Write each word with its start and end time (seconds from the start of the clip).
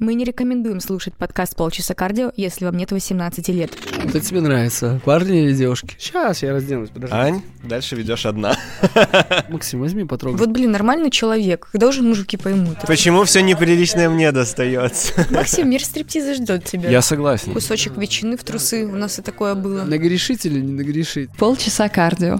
Мы 0.00 0.14
не 0.14 0.24
рекомендуем 0.24 0.80
слушать 0.80 1.12
подкаст 1.12 1.54
«Полчаса 1.56 1.92
кардио», 1.92 2.32
если 2.34 2.64
вам 2.64 2.74
нет 2.78 2.90
18 2.90 3.46
лет. 3.48 3.72
Что 4.08 4.18
тебе 4.18 4.40
нравится, 4.40 4.98
парни 5.04 5.42
или 5.44 5.52
девушки? 5.52 5.94
Сейчас 5.98 6.42
я 6.42 6.52
разденусь, 6.52 6.88
подожди. 6.88 7.14
Ань, 7.14 7.42
дальше 7.62 7.96
ведешь 7.96 8.24
одна. 8.24 8.56
Максим, 9.50 9.80
возьми 9.80 10.04
потрогай. 10.04 10.38
Вот, 10.38 10.48
блин, 10.48 10.70
нормальный 10.70 11.10
человек. 11.10 11.68
Когда 11.70 11.88
уже 11.88 12.00
мужики 12.00 12.38
поймут? 12.38 12.78
Почему 12.86 13.24
все 13.24 13.42
неприличное 13.42 14.08
мне 14.08 14.32
достается? 14.32 15.26
Максим, 15.30 15.68
мир 15.68 15.84
стриптиза 15.84 16.32
ждет 16.32 16.64
тебя. 16.64 16.88
Я 16.88 17.02
согласен. 17.02 17.52
Кусочек 17.52 17.98
ветчины 17.98 18.38
в 18.38 18.42
трусы. 18.42 18.86
У 18.86 18.96
нас 18.96 19.18
и 19.18 19.22
такое 19.22 19.54
было. 19.54 19.82
Нагрешить 19.82 20.46
или 20.46 20.60
не 20.60 20.72
нагрешить? 20.72 21.28
Полчаса 21.36 21.90
кардио. 21.90 22.38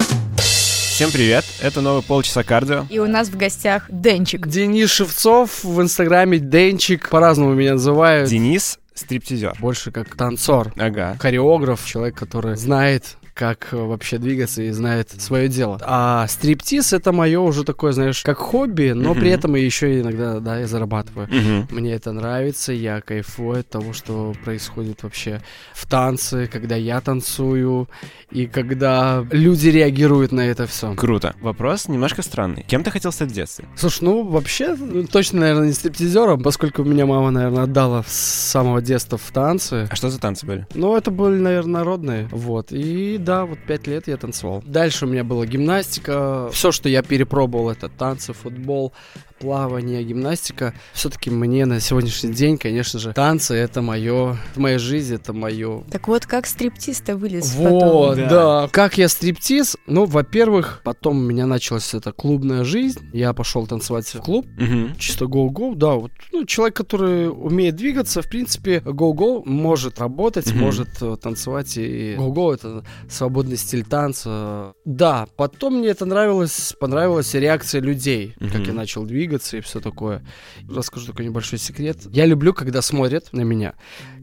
Всем 1.00 1.12
привет, 1.12 1.46
это 1.62 1.80
новый 1.80 2.02
полчаса 2.02 2.42
кардио. 2.42 2.84
И 2.90 2.98
у 2.98 3.06
нас 3.06 3.28
в 3.30 3.36
гостях 3.38 3.86
Денчик. 3.88 4.46
Денис 4.46 4.90
Шевцов 4.90 5.64
в 5.64 5.80
инстаграме 5.80 6.38
Денчик, 6.38 7.08
по-разному 7.08 7.54
меня 7.54 7.72
называют. 7.72 8.28
Денис 8.28 8.78
стриптизер. 8.92 9.56
Больше 9.60 9.92
как 9.92 10.14
танцор, 10.14 10.74
Ага. 10.76 11.16
хореограф, 11.18 11.86
человек, 11.86 12.16
который 12.16 12.54
знает 12.58 13.16
как 13.34 13.68
э, 13.72 13.76
вообще 13.76 14.18
двигаться 14.18 14.62
и 14.62 14.70
знает 14.70 15.10
свое 15.20 15.48
дело. 15.48 15.78
А 15.82 16.26
стриптиз 16.28 16.92
это 16.92 17.12
мое 17.12 17.40
уже 17.40 17.64
такое, 17.64 17.92
знаешь, 17.92 18.22
как 18.22 18.38
хобби, 18.38 18.92
но 18.92 19.10
Мгм. 19.10 19.20
при 19.20 19.30
этом 19.30 19.56
и 19.56 19.60
еще 19.60 20.00
иногда, 20.00 20.40
да, 20.40 20.58
я 20.60 20.66
зарабатываю. 20.66 21.28
Мгм. 21.30 21.68
Мне 21.70 21.92
это 21.94 22.12
нравится, 22.12 22.72
я 22.72 23.00
кайфую 23.00 23.60
от 23.60 23.68
того, 23.68 23.92
что 23.92 24.34
происходит 24.44 25.02
вообще 25.02 25.40
в 25.74 25.88
танце, 25.88 26.48
когда 26.52 26.76
я 26.76 27.00
танцую, 27.00 27.88
и 28.30 28.46
когда 28.46 29.24
люди 29.30 29.68
реагируют 29.68 30.32
на 30.32 30.40
это 30.42 30.66
все. 30.66 30.94
Круто. 30.94 31.34
Вопрос 31.40 31.88
немножко 31.88 32.22
странный. 32.22 32.64
Кем 32.68 32.84
ты 32.84 32.90
хотел 32.90 33.12
стать 33.12 33.30
в 33.30 33.34
детстве? 33.34 33.66
Слушай, 33.76 34.04
ну 34.04 34.22
вообще, 34.24 34.74
ну, 34.74 35.04
точно, 35.04 35.40
наверное, 35.40 35.66
не 35.68 35.72
стриптизером, 35.72 36.42
поскольку 36.42 36.82
меня 36.84 37.06
мама, 37.06 37.30
наверное, 37.30 37.64
отдала 37.64 38.02
с 38.06 38.12
самого 38.50 38.80
детства 38.82 39.18
в 39.18 39.30
танцы. 39.32 39.88
А 39.90 39.96
что 39.96 40.10
за 40.10 40.20
танцы 40.20 40.46
были? 40.46 40.66
Ну, 40.74 40.96
это 40.96 41.10
были, 41.10 41.38
наверное, 41.38 41.80
народные. 41.80 42.28
Вот. 42.32 42.72
И 42.72 43.16
да, 43.24 43.44
вот 43.44 43.58
пять 43.66 43.86
лет 43.86 44.08
я 44.08 44.16
танцевал. 44.16 44.62
Дальше 44.66 45.06
у 45.06 45.08
меня 45.08 45.24
была 45.24 45.46
гимнастика. 45.46 46.50
Все, 46.52 46.72
что 46.72 46.88
я 46.88 47.02
перепробовал, 47.02 47.70
это 47.70 47.88
танцы, 47.88 48.32
футбол, 48.32 48.92
плавание, 49.40 50.04
гимнастика. 50.04 50.74
Все-таки 50.92 51.30
мне 51.30 51.64
на 51.66 51.80
сегодняшний 51.80 52.32
день, 52.32 52.58
конечно 52.58 52.98
же, 53.00 53.12
танцы 53.14 53.54
это 53.54 53.80
мое, 53.82 54.36
это 54.52 54.60
моя 54.60 54.78
жизнь, 54.78 55.14
это 55.14 55.32
мое. 55.32 55.82
Так 55.90 56.06
вот, 56.08 56.26
как 56.26 56.46
стриптиз-то 56.46 57.16
вылез 57.16 57.54
Вот, 57.54 57.80
потом? 57.80 58.28
да. 58.28 58.68
Как 58.70 58.98
я 58.98 59.08
стриптиз? 59.08 59.76
Ну, 59.86 60.04
во-первых, 60.04 60.82
потом 60.84 61.18
у 61.18 61.22
меня 61.22 61.46
началась 61.46 61.94
эта 61.94 62.12
клубная 62.12 62.64
жизнь. 62.64 63.00
Я 63.12 63.32
пошел 63.32 63.66
танцевать 63.66 64.06
в 64.06 64.20
клуб. 64.20 64.46
Мгм. 64.58 64.94
Чисто 64.98 65.24
go-go, 65.24 65.74
да, 65.74 65.94
вот, 65.94 66.10
ну, 66.32 66.44
человек, 66.44 66.76
который 66.76 67.28
умеет 67.30 67.76
двигаться, 67.76 68.20
в 68.20 68.28
принципе, 68.28 68.78
go-go 68.84 69.42
может 69.46 69.98
работать, 69.98 70.48
Мгм. 70.50 70.58
может 70.58 70.88
э, 71.00 71.16
танцевать, 71.20 71.76
и 71.78 72.14
go-go— 72.18 72.54
это 72.54 72.84
свободный 73.08 73.56
стиль 73.56 73.84
танца. 73.84 74.74
Да, 74.84 75.26
потом 75.36 75.78
мне 75.78 75.88
это 75.88 76.04
нравилось, 76.04 76.74
понравилась 76.78 77.32
реакция 77.34 77.80
людей, 77.80 78.34
как 78.38 78.54
Мгм. 78.60 78.64
я 78.64 78.72
начал 78.74 79.04
двигаться 79.04 79.29
и 79.52 79.60
все 79.60 79.80
такое. 79.80 80.22
Расскажу 80.68 81.06
такой 81.06 81.24
небольшой 81.26 81.58
секрет. 81.58 81.98
Я 82.10 82.26
люблю, 82.26 82.52
когда 82.52 82.82
смотрят 82.82 83.32
на 83.32 83.42
меня. 83.42 83.74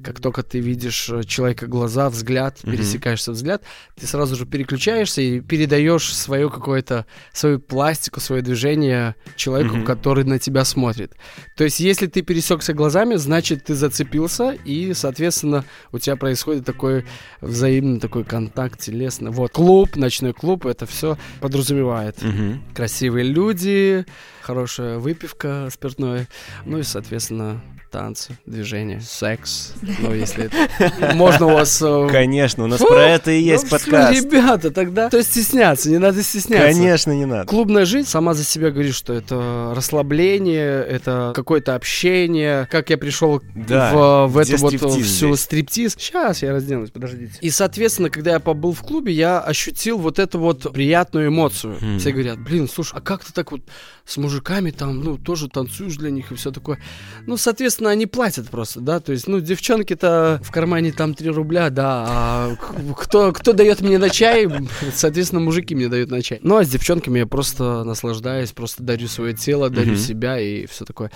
Как 0.03 0.19
только 0.19 0.44
ты 0.44 0.59
видишь 0.59 1.09
э, 1.09 1.23
человека 1.23 1.67
глаза, 1.67 2.09
взгляд, 2.09 2.59
Мгм. 2.64 2.72
пересекаешься 2.73 3.31
взгляд, 3.31 3.64
ты 3.99 4.05
сразу 4.08 4.36
же 4.36 4.45
переключаешься 4.45 5.22
и 5.22 5.39
передаешь 5.41 6.14
свое 6.14 6.49
какое-то, 6.49 7.05
свою 7.33 7.59
пластику, 7.59 8.19
свое 8.19 8.41
движение 8.41 9.16
человеку, 9.36 9.77
Мгм. 9.77 9.86
который 9.86 10.23
на 10.23 10.39
тебя 10.39 10.64
смотрит. 10.66 11.14
То 11.55 11.64
есть, 11.64 11.80
если 11.80 12.08
ты 12.08 12.21
пересекся 12.21 12.73
глазами, 12.73 13.16
значит, 13.16 13.66
ты 13.66 13.75
зацепился, 13.75 14.52
и, 14.66 14.94
соответственно, 14.94 15.66
у 15.92 15.99
тебя 15.99 16.16
происходит 16.16 16.66
такой 16.66 17.05
взаимный 17.42 17.99
такой 17.99 18.23
контакт 18.23 18.80
телесный. 18.80 19.31
Вот, 19.31 19.52
клуб, 19.52 19.95
ночной 19.95 20.33
клуб, 20.33 20.66
это 20.66 20.86
все 20.86 21.17
подразумевает. 21.42 22.21
Мгм. 22.21 22.61
Красивые 22.76 23.26
люди, 23.26 24.05
хорошая 24.47 24.97
выпивка, 24.97 25.67
спиртное, 25.69 26.30
ну 26.63 26.77
и, 26.77 26.83
соответственно, 26.83 27.61
танцы, 27.89 28.37
движения, 28.45 29.02
секс. 29.02 29.73
Ну, 29.99 30.14
если 30.14 30.45
это- 30.45 31.15
можно 31.15 31.48
у 31.48 31.53
вас... 31.53 31.81
э, 31.81 32.08
Конечно, 32.11 32.65
у 32.65 32.67
нас 32.67 32.80
про 32.80 33.03
это 33.03 33.31
и 33.31 33.42
есть 33.42 33.65
ну, 33.65 33.70
подкаст. 33.70 34.14
Ребята, 34.21 34.71
тогда... 34.71 35.09
То 35.09 35.17
есть 35.17 35.31
стесняться, 35.31 35.89
не 35.89 35.98
надо 35.98 36.21
стесняться. 36.23 36.67
Конечно, 36.67 37.11
не 37.11 37.25
надо. 37.25 37.48
Клубная 37.48 37.86
жизнь 37.86 38.08
сама 38.08 38.33
за 38.33 38.43
себя 38.43 38.71
говорит, 38.71 38.93
что 38.93 39.14
это 39.14 39.73
расслабление, 39.75 40.83
это 40.83 41.31
какое-то 41.36 41.75
общение. 41.75 42.67
Как 42.71 42.89
я 42.89 42.98
пришел 42.98 43.42
в, 43.55 44.37
эту 44.37 44.58
вот 44.58 44.73
стриптиз 44.73 45.05
всю 45.05 45.36
стриптиз. 45.36 45.95
Сейчас 45.98 46.42
я 46.43 46.52
разденусь, 46.52 46.89
подождите. 46.92 47.33
И, 47.42 47.49
соответственно, 47.49 48.09
когда 48.09 48.31
я 48.31 48.39
побыл 48.39 48.73
в 48.73 48.81
клубе, 48.81 49.14
я 49.14 49.39
ощутил 49.39 49.98
вот 49.98 50.19
эту 50.19 50.39
вот 50.39 50.71
приятную 50.73 51.27
эмоцию. 51.30 51.77
Все 51.99 52.11
говорят, 52.11 52.39
блин, 52.39 52.67
слушай, 52.67 52.93
а 52.98 53.02
как 53.02 53.23
ты 53.23 53.31
так 53.33 53.52
вот 53.52 53.61
с 54.05 54.17
мужиками 54.17 54.71
там, 54.71 55.02
ну, 55.02 55.17
тоже 55.17 55.49
танцуешь 55.49 55.98
для 55.98 56.09
них 56.11 56.31
и 56.31 56.36
все 56.36 56.52
такое. 56.52 56.80
Ну, 57.25 57.36
соответственно, 57.37 57.77
они 57.86 58.08
платят 58.08 58.49
просто, 58.49 58.80
да, 58.82 58.99
то 58.99 59.11
есть, 59.11 59.27
ну, 59.27 59.39
девчонки-то 59.39 60.42
в 60.43 60.52
кармане 60.52 60.92
там 60.92 61.14
3 61.14 61.30
рубля, 61.30 61.70
да, 61.70 62.04
а 62.08 62.55
кто, 62.98 63.32
кто 63.32 63.54
дает 63.54 63.82
мне 63.82 63.98
на 63.98 64.10
чай, 64.10 64.48
соответственно, 64.92 65.42
мужики 65.42 65.76
мне 65.76 65.87
дают 65.87 66.10
на 66.10 66.21
чай. 66.21 66.39
Ну, 66.42 66.58
а 66.58 66.64
с 66.64 66.70
девчонками 66.70 67.20
я 67.20 67.26
просто 67.27 67.83
наслаждаюсь, 67.83 68.52
просто 68.52 68.83
дарю 68.83 69.08
свое 69.08 69.33
тело, 69.33 69.70
дарю 69.70 69.92
Мгм. 69.92 69.98
себя 69.98 70.39
и 70.39 70.66
все 70.66 70.86
такое. 70.86 71.11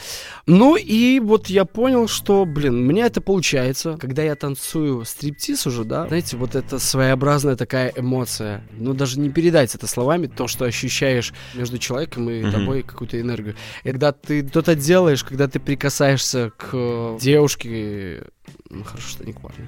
Ну, 0.46 0.76
и 0.76 1.20
вот 1.20 1.48
я 1.48 1.66
понял, 1.66 2.08
что, 2.08 2.46
блин, 2.46 2.76
у 2.76 2.84
меня 2.84 3.06
это 3.08 3.22
получается, 3.22 3.98
когда 4.00 4.24
я 4.24 4.36
танцую 4.36 5.06
стриптиз 5.06 5.66
уже, 5.68 5.84
да, 5.84 6.08
знаете, 6.08 6.38
вот 6.38 6.56
это 6.56 6.80
своеобразная 6.80 7.56
такая 7.56 7.92
эмоция, 7.96 8.64
ну, 8.72 8.94
даже 8.94 9.20
не 9.20 9.30
передать 9.30 9.74
это 9.76 9.88
словами, 9.88 10.28
то, 10.28 10.48
что 10.48 10.66
ощущаешь 10.66 11.34
между 11.54 11.78
человеком 11.78 12.30
и 12.30 12.42
Мгм. 12.44 12.52
тобой 12.52 12.84
какую-то 12.84 13.20
энергию. 13.20 13.56
И 13.84 13.92
когда 13.92 14.12
ты 14.12 14.48
что-то 14.48 14.76
делаешь, 14.76 15.24
когда 15.24 15.48
ты 15.48 15.60
прикасаешься 15.60 16.51
к 16.58 16.70
э, 16.74 17.18
девушке, 17.20 18.24
ну, 18.70 18.84
хорошо, 18.84 19.08
что 19.10 19.26
не 19.26 19.34
к 19.34 19.42
парню, 19.42 19.68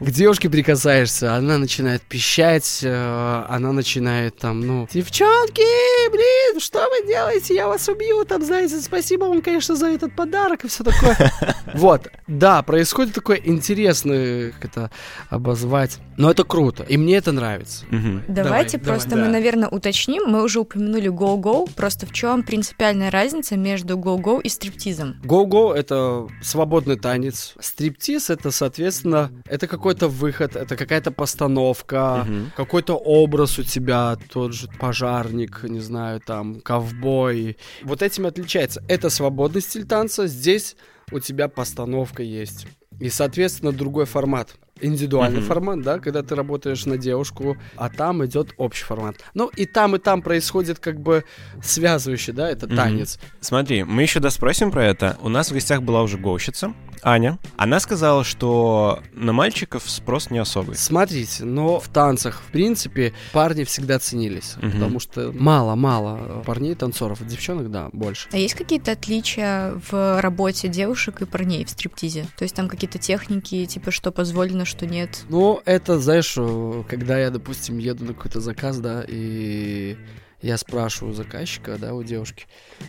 к 0.00 0.10
девушке 0.10 0.50
прикасаешься, 0.50 1.34
она 1.34 1.58
начинает 1.58 2.02
пищать, 2.02 2.80
э, 2.82 3.44
она 3.48 3.72
начинает 3.72 4.36
там, 4.36 4.60
ну, 4.60 4.88
девчонки, 4.92 6.10
блин, 6.10 6.60
что 6.60 6.88
вы 6.88 7.06
делаете, 7.06 7.54
я 7.54 7.68
вас 7.68 7.88
убью, 7.88 8.24
там, 8.24 8.44
знаете, 8.44 8.80
спасибо 8.80 9.24
вам, 9.24 9.42
конечно, 9.42 9.74
за 9.74 9.86
этот 9.86 10.14
подарок 10.14 10.64
и 10.64 10.68
все 10.68 10.84
такое. 10.84 11.32
Вот, 11.74 12.08
да, 12.26 12.62
происходит 12.62 13.14
такое 13.14 13.40
интересное, 13.42 14.50
как 14.52 14.64
это 14.66 14.90
обозвать, 15.30 15.98
но 16.18 16.30
это 16.30 16.44
круто, 16.44 16.82
и 16.82 16.98
мне 16.98 17.16
это 17.16 17.32
нравится. 17.32 17.86
Давайте 18.28 18.78
Давай, 18.78 18.94
просто 18.94 19.16
мы, 19.16 19.28
наверное, 19.28 19.68
уточним. 19.68 20.24
Мы 20.26 20.42
уже 20.42 20.60
упомянули 20.60 21.10
go-go. 21.10 21.68
Просто 21.74 22.06
в 22.06 22.12
чем 22.12 22.42
принципиальная 22.42 23.10
разница 23.10 23.56
между 23.56 23.96
go-go 23.96 24.40
и 24.42 24.48
стриптизом? 24.48 25.20
Го-го— 25.24 25.74
это 25.74 26.28
свободный 26.42 26.96
танец. 26.96 27.54
Стриптиз— 27.60 28.21
это, 28.30 28.50
соответственно, 28.50 29.30
это 29.46 29.66
какой-то 29.66 30.08
выход, 30.08 30.56
это 30.56 30.76
какая-то 30.76 31.10
постановка, 31.10 32.24
Мгм. 32.26 32.52
какой-то 32.56 32.94
образ 32.94 33.58
у 33.58 33.62
тебя, 33.62 34.16
тот 34.32 34.52
же 34.54 34.68
пожарник, 34.78 35.62
не 35.64 35.80
знаю, 35.80 36.20
там, 36.20 36.60
ковбой. 36.60 37.56
Вот 37.82 38.02
этим 38.02 38.26
отличается. 38.26 38.82
Это 38.88 39.10
свободный 39.10 39.60
стиль 39.60 39.84
танца, 39.86 40.26
здесь 40.26 40.76
у 41.10 41.20
тебя 41.20 41.48
постановка 41.48 42.22
есть. 42.22 42.66
И, 43.00 43.08
соответственно, 43.08 43.72
другой 43.72 44.04
формат. 44.06 44.54
Индивидуальный 44.82 45.38
Мгм. 45.38 45.46
формат, 45.48 45.82
да, 45.82 45.98
когда 45.98 46.22
ты 46.22 46.34
работаешь 46.34 46.84
на 46.86 46.98
девушку, 46.98 47.56
а 47.76 47.88
там 47.88 48.24
идет 48.26 48.52
общий 48.56 48.84
формат. 48.84 49.16
Ну, 49.34 49.48
и 49.56 49.64
там, 49.64 49.96
и 49.96 49.98
там 49.98 50.22
происходит 50.22 50.78
как 50.80 51.00
бы 51.00 51.24
связывающий, 51.62 52.32
да, 52.32 52.50
это 52.50 52.66
Мгм. 52.66 52.76
танец. 52.76 53.18
Смотри, 53.40 53.84
мы 53.84 54.02
еще 54.02 54.20
доспросим 54.20 54.70
про 54.70 54.84
это. 54.84 55.16
У 55.22 55.28
нас 55.28 55.50
в 55.50 55.54
гостях 55.54 55.82
была 55.82 56.02
уже 56.02 56.18
гоущица, 56.18 56.74
Аня. 57.04 57.38
Она 57.56 57.80
сказала, 57.80 58.22
что 58.22 59.00
на 59.12 59.32
мальчиков 59.32 59.82
спрос 59.90 60.30
не 60.30 60.38
особый. 60.38 60.76
Смотрите, 60.76 61.44
но 61.44 61.80
в 61.80 61.88
танцах, 61.88 62.42
в 62.46 62.52
принципе, 62.52 63.12
парни 63.32 63.64
всегда 63.64 63.98
ценились. 63.98 64.54
Мгм. 64.58 64.70
Потому 64.72 65.00
что 65.00 65.32
мало-мало 65.32 66.42
парней 66.46 66.74
танцоров. 66.76 67.26
Девчонок, 67.26 67.70
да, 67.70 67.88
больше. 67.92 68.28
А 68.32 68.36
есть 68.36 68.54
какие-то 68.54 68.92
отличия 68.92 69.74
в 69.90 70.20
работе 70.20 70.68
девушек 70.68 71.22
и 71.22 71.24
парней 71.24 71.64
в 71.64 71.70
стриптизе? 71.70 72.26
То 72.36 72.44
есть 72.44 72.54
там 72.54 72.68
какие-то 72.68 72.98
техники, 72.98 73.66
типа, 73.66 73.90
что 73.90 74.12
позволено, 74.12 74.64
что 74.72 74.86
нет? 74.86 75.24
Ну, 75.28 75.60
это, 75.64 75.98
знаешь, 75.98 76.34
э, 76.36 76.82
когда 76.88 77.18
я, 77.18 77.30
допустим, 77.30 77.78
еду 77.78 78.04
на 78.04 78.14
какой-то 78.14 78.40
заказ, 78.40 78.78
да, 78.80 79.04
и 79.06 79.96
я 80.42 80.58
спрашиваю 80.58 81.12
у 81.12 81.16
заказчика, 81.16 81.78
да, 81.78 81.94
у 81.94 82.02
девушки, 82.02 82.46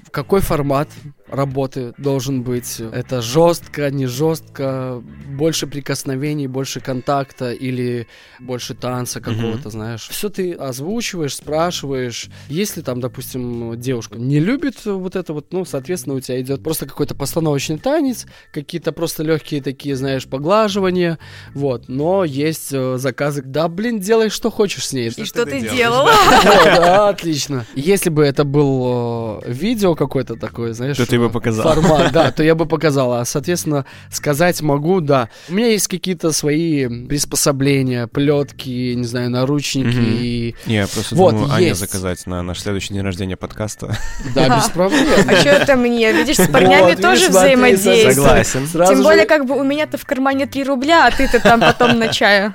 в 0.08 0.10
какой 0.10 0.42
формат 0.42 0.90
работы 1.28 1.94
должен 1.98 2.42
быть? 2.42 2.80
Это 2.80 3.22
жестко, 3.22 3.92
не 3.92 4.08
жестко, 4.08 5.04
больше 5.28 5.68
прикосновений, 5.68 6.48
больше 6.48 6.80
контакта 6.80 7.52
или 7.52 8.08
больше 8.40 8.74
танца 8.74 9.22
какого-то, 9.22 9.70
знаешь. 9.70 10.08
Все 10.10 10.30
ты 10.30 10.54
озвучиваешь, 10.54 11.36
спрашиваешь. 11.36 12.30
Если 12.50 12.82
там, 12.82 13.00
допустим, 13.00 13.80
девушка 13.80 14.18
не 14.18 14.40
любит 14.40 14.84
вот 14.86 15.16
это 15.16 15.34
вот, 15.34 15.54
ну, 15.54 15.64
соответственно, 15.64 16.16
у 16.16 16.20
тебя 16.20 16.42
идет 16.42 16.64
просто 16.64 16.88
какой-то 16.88 17.14
постановочный 17.14 17.78
танец, 17.78 18.26
какие-то 18.52 18.92
просто 18.92 19.24
легкие 19.24 19.62
такие, 19.62 19.96
знаешь, 19.96 20.26
поглаживания, 20.26 21.20
вот. 21.54 21.88
Но 21.88 22.24
есть 22.24 22.70
э, 22.72 22.98
заказы, 22.98 23.44
да, 23.44 23.68
блин, 23.68 24.00
делай, 24.00 24.30
что 24.30 24.50
хочешь 24.50 24.88
с 24.88 24.94
ней. 24.94 25.10
И 25.10 25.26
что 25.26 25.46
ты 25.46 25.62
делала? 25.62 26.12
Да, 26.64 27.10
отлично. 27.10 27.43
Если 27.76 28.10
бы 28.10 28.24
это 28.26 28.44
был 28.44 29.42
э, 29.44 29.52
видео 29.52 29.96
какое-то 29.96 30.36
такое, 30.36 30.74
знаешь, 30.74 30.98
То 30.98 31.06
ты 31.06 31.20
бы 31.20 31.30
показал. 31.30 31.64
формат, 31.74 32.12
да, 32.12 32.32
то 32.32 32.44
я 32.44 32.56
бы 32.56 32.66
показал. 32.74 33.14
А, 33.14 33.26
соответственно, 33.26 33.86
сказать 34.12 34.62
могу, 34.62 35.02
да. 35.02 35.30
У 35.50 35.54
меня 35.54 35.68
есть 35.68 35.88
какие-то 35.88 36.32
свои 36.32 36.88
приспособления, 37.08 38.08
плетки, 38.08 38.94
не 38.94 39.06
знаю, 39.06 39.30
наручники 39.30 39.88
Мгм. 39.88 40.16
и... 40.20 40.56
Не, 40.66 40.76
я 40.76 40.88
просто 40.88 41.16
Вот, 41.16 41.32
думаю, 41.36 41.52
Аня 41.54 41.68
есть. 41.68 41.80
заказать 41.80 42.26
на 42.28 42.42
наш 42.44 42.60
следующий 42.62 42.94
день 42.94 43.04
рождения 43.04 43.36
подкаста. 43.38 43.96
Да, 44.36 44.58
без 44.58 44.70
проблем. 44.70 45.08
А 45.28 45.36
что 45.36 45.50
это 45.50 45.76
мне? 45.76 46.12
Видишь, 46.14 46.38
с 46.38 46.48
парнями 46.48 46.96
тоже 46.96 47.30
взаимодействуют. 47.30 48.16
Согласен. 48.16 48.68
Тем 48.68 49.04
более, 49.04 49.26
как 49.26 49.46
бы 49.46 49.56
у 49.60 49.64
меня-то 49.64 49.98
в 49.98 50.06
кармане 50.06 50.46
3 50.46 50.64
рубля, 50.64 51.08
а 51.08 51.12
ты-то 51.12 51.40
там 51.40 51.60
потом 51.60 51.98
на 52.00 52.08
чаю. 52.10 52.54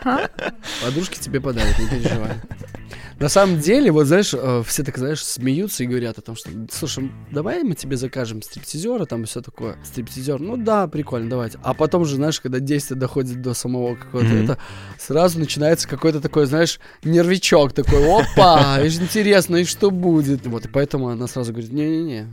Подружки 0.82 1.19
тебе 1.19 1.41
подарят, 1.41 1.79
не 1.79 1.87
переживай. 1.87 2.32
На 3.20 3.29
самом 3.29 3.59
деле, 3.59 3.91
вот 3.91 4.06
знаешь, 4.06 4.32
э, 4.32 4.62
все 4.65 4.85
так, 4.85 4.97
знаешь, 4.97 5.25
смеются 5.25 5.82
и 5.82 5.87
говорят 5.87 6.19
о 6.19 6.23
том, 6.23 6.37
что, 6.37 6.50
слушай, 6.70 7.11
давай 7.32 7.65
мы 7.65 7.75
тебе 7.75 7.97
закажем 7.97 8.43
стриптизера, 8.43 9.06
там 9.06 9.25
все 9.25 9.43
такое. 9.43 9.76
Стриптизер, 9.85 10.38
ну 10.38 10.56
да, 10.56 10.87
прикольно, 10.87 11.29
давайте. 11.29 11.59
А 11.65 11.75
потом 11.75 12.05
же, 12.05 12.15
знаешь, 12.15 12.41
когда 12.41 12.61
действие 12.61 12.99
доходит 12.99 13.43
до 13.43 13.55
самого 13.55 13.97
какого-то, 13.97 14.32
это 14.35 14.59
сразу 14.99 15.41
начинается 15.41 15.88
какой-то 15.88 16.20
такой, 16.20 16.47
знаешь, 16.47 16.79
нервичок 17.03 17.73
такой, 17.73 18.05
опа, 18.20 18.79
интересно, 18.87 19.56
и 19.56 19.65
что 19.65 19.91
будет? 19.91 20.47
Вот, 20.47 20.67
и 20.67 20.69
поэтому 20.69 21.09
она 21.09 21.26
сразу 21.26 21.53
говорит, 21.53 21.73
не-не-не, 21.73 22.29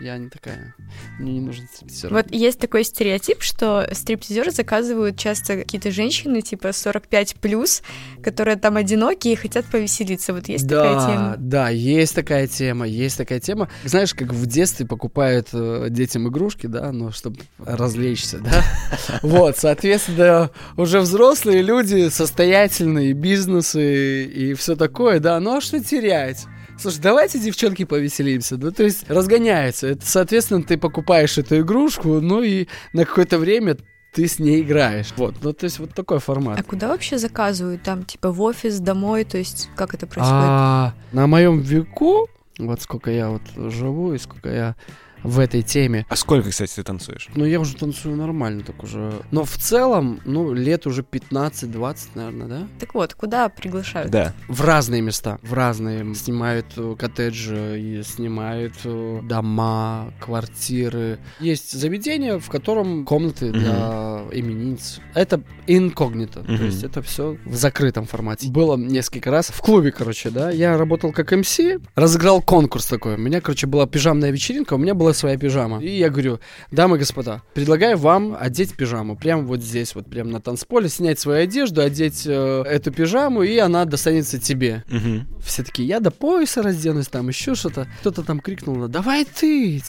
я 0.00 0.18
не 0.18 0.28
такая, 0.28 0.74
мне 1.18 1.32
не 1.32 1.40
нужен 1.40 1.66
стриптизер. 1.72 2.12
Вот 2.12 2.30
есть 2.30 2.58
такой 2.58 2.84
стереотип, 2.84 3.42
что 3.42 3.88
стриптизеры 3.92 4.50
заказывают 4.50 5.18
часто 5.18 5.56
какие-то 5.56 5.90
женщины, 5.90 6.42
типа 6.42 6.72
45 6.72 7.36
плюс, 7.36 7.82
которые 8.22 8.58
там 8.58 8.76
одинокие 8.76 9.32
и 9.32 9.36
хотят 9.36 9.64
повеселиться. 9.64 10.17
Вот 10.28 10.48
есть 10.48 10.66
да, 10.66 10.82
такая 10.82 11.06
тема. 11.06 11.34
Да, 11.38 11.68
есть 11.68 12.14
такая 12.14 12.46
тема, 12.46 12.86
есть 12.86 13.16
такая 13.16 13.40
тема. 13.40 13.68
Знаешь, 13.84 14.14
как 14.14 14.32
в 14.32 14.46
детстве 14.46 14.86
покупают 14.86 15.48
э, 15.52 15.86
детям 15.90 16.28
игрушки, 16.28 16.66
да, 16.66 16.92
ну, 16.92 17.12
чтобы 17.12 17.38
развлечься, 17.58 18.38
да. 18.38 18.62
Вот, 19.22 19.56
соответственно, 19.56 20.50
уже 20.76 21.00
взрослые 21.00 21.62
люди, 21.62 22.08
состоятельные 22.08 23.12
бизнесы 23.12 24.24
и 24.24 24.54
все 24.54 24.76
такое, 24.76 25.20
да, 25.20 25.38
ну 25.40 25.56
а 25.56 25.60
что 25.60 25.82
терять? 25.82 26.46
Слушай, 26.78 27.00
давайте, 27.02 27.40
девчонки, 27.40 27.84
повеселимся. 27.84 28.56
Ну, 28.56 28.70
то 28.70 28.84
есть 28.84 29.10
разгоняется. 29.10 29.88
Это, 29.88 30.06
соответственно, 30.06 30.62
ты 30.62 30.78
покупаешь 30.78 31.36
эту 31.36 31.60
игрушку, 31.60 32.20
ну 32.20 32.42
и 32.42 32.68
на 32.92 33.04
какое-то 33.04 33.38
время 33.38 33.76
ты 34.12 34.26
с 34.26 34.38
ней 34.38 34.62
играешь. 34.62 35.12
Вот, 35.16 35.36
ну 35.42 35.52
то 35.52 35.64
есть 35.64 35.78
вот 35.78 35.94
такой 35.94 36.18
формат. 36.18 36.58
А 36.58 36.62
куда 36.62 36.88
вообще 36.88 37.18
заказывают? 37.18 37.82
Там, 37.82 38.04
типа, 38.04 38.32
в 38.32 38.40
офис, 38.42 38.80
домой? 38.80 39.24
То 39.24 39.38
есть, 39.38 39.68
как 39.76 39.94
это 39.94 40.06
происходит? 40.06 40.44
А, 40.44 40.94
на 41.12 41.26
моем 41.26 41.60
веку, 41.60 42.28
вот 42.58 42.82
сколько 42.82 43.10
я 43.10 43.30
вот 43.30 43.42
живу 43.72 44.14
и 44.14 44.18
сколько 44.18 44.48
я 44.50 44.74
в 45.22 45.38
этой 45.38 45.62
теме, 45.62 46.06
А 46.08 46.16
сколько, 46.16 46.50
кстати, 46.50 46.74
ты 46.76 46.82
танцуешь? 46.82 47.28
ну 47.34 47.44
я 47.44 47.60
уже 47.60 47.74
танцую 47.76 48.16
нормально 48.16 48.62
так 48.62 48.82
уже. 48.82 49.12
Но 49.30 49.44
в 49.44 49.56
целом, 49.56 50.20
ну 50.24 50.52
лет 50.52 50.86
уже 50.86 51.02
15-20, 51.02 51.96
наверное, 52.14 52.46
да? 52.46 52.68
Так 52.78 52.94
вот, 52.94 53.14
куда 53.14 53.48
приглашают? 53.48 54.10
Да. 54.10 54.32
В 54.48 54.62
разные 54.64 55.02
места, 55.02 55.38
в 55.42 55.52
разные. 55.52 56.14
Снимают 56.14 56.66
э, 56.76 56.94
коттеджи, 56.98 57.80
и 57.80 58.02
снимают 58.02 58.74
э, 58.84 59.20
дома, 59.22 60.12
квартиры. 60.20 61.18
Есть 61.40 61.72
заведение, 61.72 62.38
в 62.38 62.48
котором 62.48 63.04
комнаты 63.04 63.50
для 63.52 64.22
именинниц. 64.32 65.00
Это 65.14 65.40
инкогнито, 65.66 66.40
то 66.42 66.52
Мгм. 66.52 66.64
есть 66.66 66.82
это 66.84 67.02
все 67.02 67.36
в 67.44 67.54
закрытом 67.54 68.06
формате. 68.06 68.48
Было 68.48 68.76
несколько 68.76 69.30
раз 69.30 69.48
в 69.48 69.60
клубе, 69.60 69.92
короче, 69.92 70.30
да. 70.30 70.50
Я 70.50 70.76
работал 70.76 71.12
как 71.12 71.32
МС, 71.32 71.58
разыграл 71.94 72.40
конкурс 72.42 72.86
такой. 72.86 73.14
У 73.14 73.18
меня, 73.18 73.40
короче, 73.40 73.66
была 73.66 73.86
пижамная 73.86 74.30
вечеринка, 74.30 74.74
у 74.74 74.78
меня 74.78 74.94
была 74.94 75.07
своя 75.12 75.36
пижама. 75.36 75.82
И 75.82 75.98
я 75.98 76.10
говорю, 76.10 76.40
дамы 76.70 76.96
и 76.96 76.98
господа, 77.00 77.42
предлагаю 77.54 77.96
вам 77.96 78.36
одеть 78.38 78.74
пижаму. 78.76 79.16
Прямо 79.16 79.42
вот 79.42 79.62
здесь, 79.62 79.94
вот 79.94 80.08
прямо 80.08 80.30
на 80.30 80.40
танцполе, 80.40 80.88
снять 80.88 81.18
свою 81.18 81.42
одежду, 81.42 81.80
одеть 81.80 82.24
э, 82.26 82.62
эту 82.66 82.92
пижаму, 82.92 83.42
и 83.42 83.56
она 83.58 83.84
достанется 83.84 84.38
тебе. 84.38 84.84
Мгм. 84.88 85.26
Все 85.44 85.62
такие, 85.62 85.88
я 85.88 86.00
до 86.00 86.10
пояса 86.10 86.62
разденусь, 86.62 87.08
там 87.08 87.28
еще 87.28 87.54
что-то. 87.54 87.88
Кто-то 88.00 88.22
там 88.22 88.40
крикнул, 88.40 88.88
давай 88.88 89.24
ты. 89.24 89.82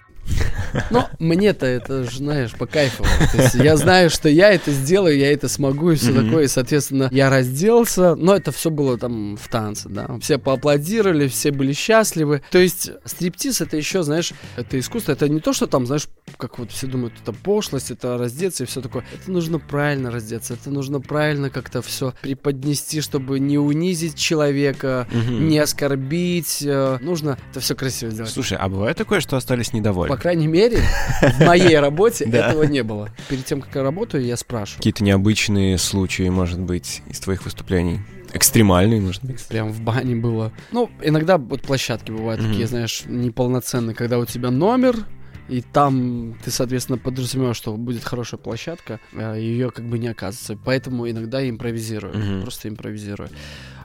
Но 0.91 1.09
мне-то 1.19 1.65
это, 1.65 2.03
знаешь, 2.03 2.51
по 2.53 2.65
кайфу. 2.65 3.03
То 3.31 3.41
есть 3.41 3.55
я 3.55 3.75
знаю, 3.77 4.09
что 4.09 4.29
я 4.29 4.51
это 4.51 4.71
сделаю, 4.71 5.17
я 5.17 5.31
это 5.31 5.47
смогу 5.47 5.91
и 5.91 5.95
все 5.95 6.13
такое. 6.13 6.45
И, 6.45 6.47
соответственно, 6.47 7.09
я 7.11 7.29
разделся. 7.29 8.15
Но 8.15 8.35
это 8.35 8.51
все 8.51 8.69
было 8.69 8.97
там 8.97 9.37
в 9.37 9.47
танце, 9.49 9.89
да. 9.89 10.07
Все 10.21 10.37
поаплодировали, 10.37 11.27
все 11.27 11.51
были 11.51 11.73
счастливы. 11.73 12.41
То 12.51 12.59
есть 12.59 12.91
стриптиз 13.05 13.61
это 13.61 13.77
еще, 13.77 14.03
знаешь, 14.03 14.31
это 14.57 14.79
искусство. 14.79 15.11
Это 15.13 15.27
не 15.29 15.39
то, 15.39 15.53
что 15.53 15.65
там, 15.67 15.85
знаешь, 15.85 16.07
как 16.37 16.59
вот 16.59 16.71
все 16.71 16.87
думают, 16.87 17.13
это 17.21 17.33
пошлость, 17.33 17.91
это 17.91 18.17
раздеться 18.17 18.63
и 18.63 18.67
все 18.67 18.81
такое. 18.81 19.03
Это 19.13 19.31
нужно 19.31 19.59
правильно 19.59 20.11
раздеться, 20.11 20.53
это 20.53 20.69
нужно 20.69 21.01
правильно 21.01 21.49
как-то 21.49 21.81
все 21.81 22.13
преподнести, 22.21 23.01
чтобы 23.01 23.39
не 23.39 23.57
унизить 23.57 24.15
человека, 24.15 25.07
не 25.29 25.57
оскорбить. 25.59 26.61
э, 26.63 26.97
Нужно 27.01 27.37
это 27.51 27.59
все 27.59 27.75
красиво 27.75 28.11
сделать. 28.11 28.31
Слушай, 28.31 28.57
а 28.59 28.69
бывает 28.69 28.97
такое, 28.97 29.19
что 29.19 29.37
остались 29.37 29.73
недовольны? 29.73 30.13
Крайней 30.19 30.47
мере, 30.47 30.81
в 31.21 31.45
моей 31.45 31.77
работе 31.79 32.25
этого 32.25 32.63
не 32.63 32.83
было. 32.83 33.09
Перед 33.27 33.45
тем, 33.45 33.61
как 33.61 33.75
я 33.75 33.83
работаю, 33.83 34.23
я 34.23 34.37
спрашиваю. 34.37 34.77
Какие-то 34.77 35.03
необычные 35.03 35.77
случаи, 35.77 36.29
может 36.29 36.59
быть, 36.59 37.01
из 37.07 37.19
твоих 37.19 37.45
выступлений? 37.45 37.99
Экстремальные, 38.33 39.01
может 39.01 39.23
быть? 39.23 39.43
Прям 39.47 39.71
в 39.71 39.81
бане 39.81 40.15
было. 40.15 40.51
Ну, 40.71 40.89
иногда 41.01 41.37
вот 41.37 41.63
площадки 41.63 42.11
бывают 42.11 42.41
такие, 42.41 42.67
знаешь, 42.67 43.03
неполноценные, 43.07 43.95
когда 43.95 44.19
у 44.19 44.25
тебя 44.25 44.51
номер, 44.51 45.05
и 45.47 45.61
там 45.61 46.37
ты, 46.43 46.51
соответственно, 46.51 46.99
подразумеваешь, 46.99 47.57
что 47.57 47.75
будет 47.75 48.03
хорошая 48.03 48.39
площадка, 48.39 48.99
а 49.13 49.35
ее 49.35 49.71
как 49.71 49.85
бы 49.85 49.97
не 49.97 50.07
оказывается. 50.07 50.57
Поэтому 50.63 51.09
иногда 51.09 51.39
я 51.39 51.49
импровизирую. 51.49 52.15
Мгм. 52.15 52.41
Просто 52.43 52.69
импровизирую. 52.69 53.29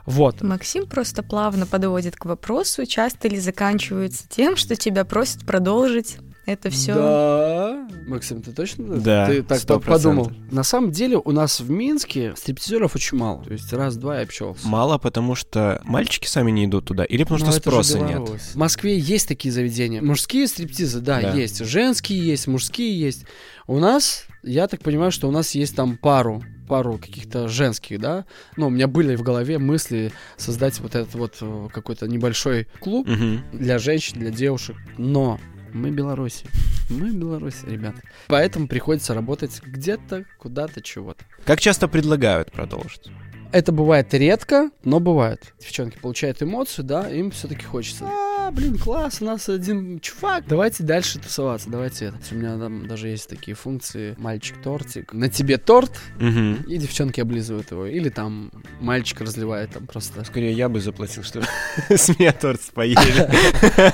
Вот. 0.05 0.43
Максим 0.43 0.85
просто 0.85 1.23
плавно 1.23 1.65
подводит 1.65 2.15
к 2.15 2.25
вопросу, 2.25 2.85
часто 2.85 3.27
ли 3.27 3.39
заканчивается 3.39 4.29
тем, 4.29 4.55
что 4.55 4.75
тебя 4.75 5.03
просят 5.03 5.45
продолжить 5.45 6.17
это 6.45 6.69
все. 6.69 6.93
Да. 6.93 7.87
Максим, 8.07 8.41
ты 8.41 8.51
точно 8.51 8.97
Да, 8.99 9.27
ты 9.27 9.41
так 9.43 9.59
сто 9.59 9.79
по- 9.79 9.91
подумал? 9.91 10.25
процентов. 10.25 10.51
На 10.53 10.63
самом 10.63 10.91
деле 10.91 11.17
у 11.17 11.31
нас 11.31 11.59
в 11.59 11.69
Минске 11.69 12.33
стриптизеров 12.35 12.95
очень 12.95 13.17
мало. 13.17 13.43
То 13.43 13.53
есть 13.53 13.71
раз-два 13.73 14.19
и 14.19 14.23
общался. 14.23 14.67
Мало, 14.67 14.97
потому 14.97 15.35
что 15.35 15.81
мальчики 15.83 16.27
сами 16.27 16.51
не 16.51 16.65
идут 16.65 16.85
туда, 16.85 17.03
или 17.03 17.23
потому 17.23 17.39
Ну, 17.39 17.51
что 17.51 17.59
спроса 17.59 17.99
нет? 17.99 18.27
В 18.29 18.55
Москве 18.55 18.97
есть 18.97 19.27
такие 19.27 19.51
заведения. 19.51 20.01
Мужские 20.01 20.47
стриптизы, 20.47 20.99
да, 21.01 21.21
Да. 21.21 21.33
есть. 21.33 21.63
Женские 21.65 22.19
есть, 22.25 22.47
мужские 22.47 22.97
есть. 22.99 23.25
У 23.67 23.79
нас, 23.79 24.25
я 24.43 24.67
так 24.67 24.81
понимаю, 24.81 25.11
что 25.11 25.27
у 25.27 25.31
нас 25.31 25.55
есть 25.55 25.75
там 25.75 25.97
пару 25.97 26.43
пару 26.67 26.97
каких-то 26.97 27.47
женских, 27.47 27.99
да. 27.99 28.25
Ну, 28.57 28.65
у 28.67 28.69
меня 28.71 28.87
были 28.87 29.15
в 29.15 29.21
голове 29.21 29.59
мысли 29.59 30.11
создать 30.35 30.79
вот 30.79 30.95
этот 30.95 31.13
вот 31.13 31.35
э, 31.39 31.67
какой-то 31.71 32.07
небольшой 32.07 32.67
клуб 32.79 33.07
Мгм. 33.07 33.43
для 33.53 33.77
женщин, 33.77 34.17
для 34.19 34.31
девушек. 34.31 34.75
Но 34.97 35.39
мы 35.75 35.91
Беларуси. 35.91 36.45
Мы 36.89 37.11
Беларуси, 37.11 37.65
ребят. 37.65 37.95
Поэтому 38.27 38.67
приходится 38.67 39.13
работать 39.13 39.61
где-то, 39.61 40.23
куда-то, 40.39 40.81
чего-то. 40.81 41.25
Как 41.43 41.59
часто 41.59 41.87
предлагают 41.89 42.51
продолжить? 42.51 43.11
Это 43.51 43.71
бывает 43.71 44.13
редко, 44.13 44.69
но 44.83 44.99
бывает. 44.99 45.53
Девчонки 45.59 45.97
получают 45.99 46.41
эмоцию, 46.41 46.85
да, 46.85 47.09
им 47.09 47.31
все-таки 47.31 47.65
хочется. 47.65 48.09
Блин, 48.51 48.77
класс, 48.77 49.17
у 49.21 49.25
нас 49.25 49.49
один 49.49 49.99
чувак. 49.99 50.43
Давайте 50.47 50.83
дальше 50.83 51.19
тусоваться, 51.19 51.69
давайте 51.69 52.05
это. 52.05 52.17
У 52.31 52.35
меня 52.35 52.57
там 52.57 52.87
даже 52.87 53.07
есть 53.09 53.27
такие 53.29 53.55
функции. 53.55 54.15
Мальчик-тортик. 54.17 55.13
На 55.13 55.29
тебе 55.29 55.57
торт, 55.57 55.91
Мгм. 56.19 56.63
и 56.67 56.77
девчонки 56.77 57.19
облизывают 57.19 57.71
его. 57.71 57.85
Или 57.85 58.09
там 58.09 58.51
мальчик 58.79 59.21
разливает 59.21 59.71
там 59.71 59.87
просто. 59.87 60.23
Скорее, 60.23 60.53
я 60.53 60.69
бы 60.69 60.79
заплатил, 60.79 61.23
что 61.23 61.41
с 61.89 62.09
меня 62.17 62.31
торт 62.31 62.61
поели. 62.73 62.95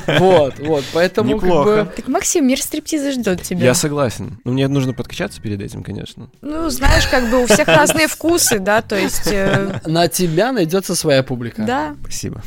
Вот, 0.19 0.59
вот, 0.59 0.83
поэтому 0.93 1.31
как 1.39 1.43
Неплохо. 1.43 1.83
бы... 1.85 1.91
Так, 1.95 2.07
Максим, 2.07 2.47
мир 2.47 2.61
стриптиза 2.61 3.11
ждет 3.11 3.41
тебя. 3.41 3.65
Я 3.65 3.73
согласен. 3.73 4.39
Но 4.43 4.51
мне 4.51 4.67
нужно 4.67 4.93
подкачаться 4.93 5.41
перед 5.41 5.61
этим, 5.61 5.83
конечно. 5.83 6.29
Ну, 6.41 6.69
знаешь, 6.69 7.07
как 7.07 7.29
бы 7.29 7.43
у 7.43 7.45
всех 7.47 7.67
разные 7.67 8.07
вкусы, 8.07 8.59
да, 8.59 8.81
то 8.81 8.97
есть... 8.97 9.27
э, 9.31 9.79
На 9.85 10.07
тебя 10.07 10.51
найдется 10.51 10.95
своя 10.95 11.23
публика. 11.23 11.63
Да, 11.63 11.95
Спасибо. 12.03 12.41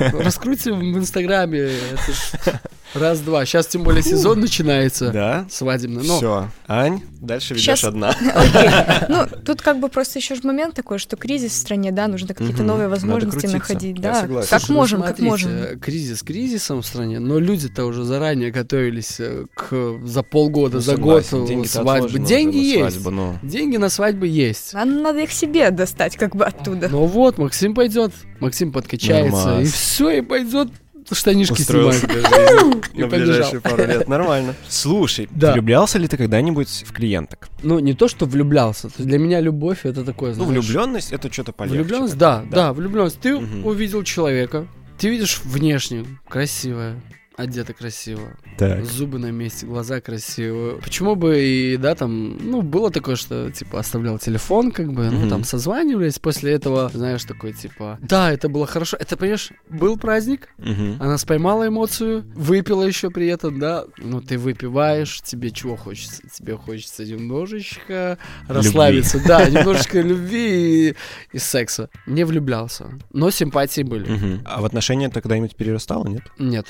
Раскрутим 0.00 0.78
в 0.94 0.98
Инстаграме. 0.98 1.25
Это 1.30 2.12
ж 2.12 2.60
раз-два. 2.94 3.44
Сейчас 3.44 3.66
тем 3.66 3.82
более 3.82 4.02
сезон 4.02 4.40
начинается. 4.40 5.10
Да? 5.10 5.46
Свадебный. 5.50 6.04
Но 6.06 6.16
Все. 6.16 6.48
Ань, 6.66 7.02
дальше 7.20 7.54
ведешь 7.54 7.64
Щас- 7.64 7.84
одна. 7.84 8.14
Ну, 9.08 9.26
тут 9.44 9.62
как 9.62 9.80
бы 9.80 9.88
просто 9.88 10.18
еще 10.18 10.34
же 10.34 10.40
момент 10.44 10.74
такой, 10.74 10.98
что 10.98 11.16
кризис 11.16 11.52
в 11.52 11.56
стране, 11.56 11.92
да, 11.92 12.08
нужно 12.08 12.34
какие-то 12.34 12.62
новые 12.62 12.88
возможности 12.88 13.46
находить, 13.46 14.00
да. 14.00 14.22
согласен. 14.22 14.48
Как 14.50 14.60
Слушай, 14.60 14.70
ну 14.72 14.76
можем, 14.76 15.02
как 15.02 15.18
можем. 15.18 15.50
Кризис 15.80 16.22
кризисом 16.22 16.82
в 16.82 16.86
стране, 16.86 17.18
но 17.18 17.38
люди-то 17.38 17.84
уже 17.84 18.04
заранее 18.04 18.50
готовились 18.50 19.16
э, 19.20 19.44
к 19.54 19.98
за 20.04 20.22
полгода, 20.22 20.76
Ну, 20.76 20.80
за 20.80 20.96
год 20.96 21.24
свадьбы. 21.66 22.18
Деньги 22.20 22.56
есть. 22.56 22.94
свадьбу, 22.94 23.10
но- 23.10 23.38
Деньги 23.42 23.76
на 23.76 23.88
свадьбы 23.88 24.26
есть. 24.26 24.74
А 24.74 24.84
надо 24.84 25.20
их 25.20 25.32
себе 25.32 25.70
достать 25.70 26.16
как 26.16 26.34
бы 26.34 26.44
оттуда. 26.44 26.88
Ну 26.88 27.04
вот, 27.06 27.38
Максим 27.38 27.74
пойдет, 27.74 28.12
Максим 28.40 28.72
подкачается, 28.72 29.46
Нормас. 29.46 29.68
и 29.68 29.70
все, 29.70 30.10
и 30.10 30.20
пойдет 30.20 30.68
штанишки 31.14 31.52
Устроил 31.60 31.92
жизнь 31.92 32.06
И 32.94 33.00
на 33.00 33.06
ближайшие 33.08 33.60
пару 33.60 33.78
лет. 33.86 34.08
Нормально. 34.08 34.54
Слушай, 34.68 35.28
Да. 35.30 35.52
влюблялся 35.52 35.98
ли 35.98 36.08
ты 36.08 36.16
когда-нибудь 36.16 36.84
в 36.86 36.92
клиенток? 36.92 37.48
Ну, 37.62 37.78
не 37.78 37.94
то, 37.94 38.08
что 38.08 38.26
влюблялся. 38.26 38.90
Для 38.98 39.18
меня 39.18 39.40
любовь 39.40 39.80
это 39.84 40.04
такое, 40.04 40.34
Ну, 40.34 40.44
влюбленность 40.44 41.12
это 41.12 41.32
что-то 41.32 41.52
полегче. 41.52 41.78
Влюбленность, 41.78 42.16
да, 42.18 42.44
да, 42.50 42.72
влюбленность. 42.72 43.20
Ты 43.20 43.36
увидел 43.36 44.02
человека, 44.02 44.66
ты 44.98 45.08
видишь 45.10 45.40
внешне 45.44 46.04
красивое, 46.28 47.00
одета 47.36 47.72
красиво, 47.74 48.36
Так. 48.58 48.84
зубы 48.84 49.18
на 49.18 49.30
месте, 49.30 49.66
глаза 49.66 50.00
красивые. 50.00 50.76
Почему 50.80 51.14
бы 51.16 51.38
и, 51.40 51.76
да, 51.76 51.94
там, 51.94 52.36
ну, 52.38 52.62
было 52.62 52.90
такое, 52.90 53.16
что, 53.16 53.50
типа, 53.50 53.78
оставлял 53.80 54.18
телефон, 54.18 54.72
как 54.72 54.92
бы, 54.92 55.10
ну, 55.10 55.20
Мгм. 55.20 55.28
там, 55.28 55.44
созванивались, 55.44 56.18
после 56.18 56.52
этого, 56.52 56.90
знаешь, 56.92 57.24
такой, 57.24 57.52
типа, 57.52 57.98
да, 58.00 58.32
это 58.32 58.48
было 58.48 58.66
хорошо. 58.66 58.96
Это, 58.98 59.16
понимаешь, 59.16 59.50
был 59.68 59.96
праздник, 59.98 60.48
Мгм. 60.58 60.96
она 61.00 61.18
споймала 61.18 61.68
эмоцию, 61.68 62.24
выпила 62.34 62.84
еще 62.84 63.10
при 63.10 63.26
этом, 63.28 63.58
да, 63.58 63.84
ну, 63.98 64.20
ты 64.20 64.38
выпиваешь, 64.38 65.20
тебе 65.22 65.50
чего 65.50 65.76
хочется? 65.76 66.22
Тебе 66.32 66.56
хочется 66.56 67.04
немножечко 67.04 68.18
расслабиться, 68.48 69.20
да, 69.26 69.46
немножечко 69.50 70.00
любви 70.00 70.88
и, 70.90 70.94
и 71.32 71.38
секса. 71.38 71.90
Не 72.06 72.24
влюблялся, 72.24 72.90
но 73.12 73.30
симпатии 73.30 73.82
были. 73.82 74.40
А 74.44 74.60
в 74.60 74.64
отношения 74.64 75.08
ты 75.08 75.20
когда-нибудь 75.20 75.54
перерастала, 75.56 76.06
нет? 76.06 76.22
Нет, 76.38 76.66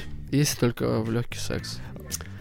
есть 0.56 0.60
только 0.60 1.00
в 1.00 1.10
легкий 1.10 1.38
секс. 1.38 1.80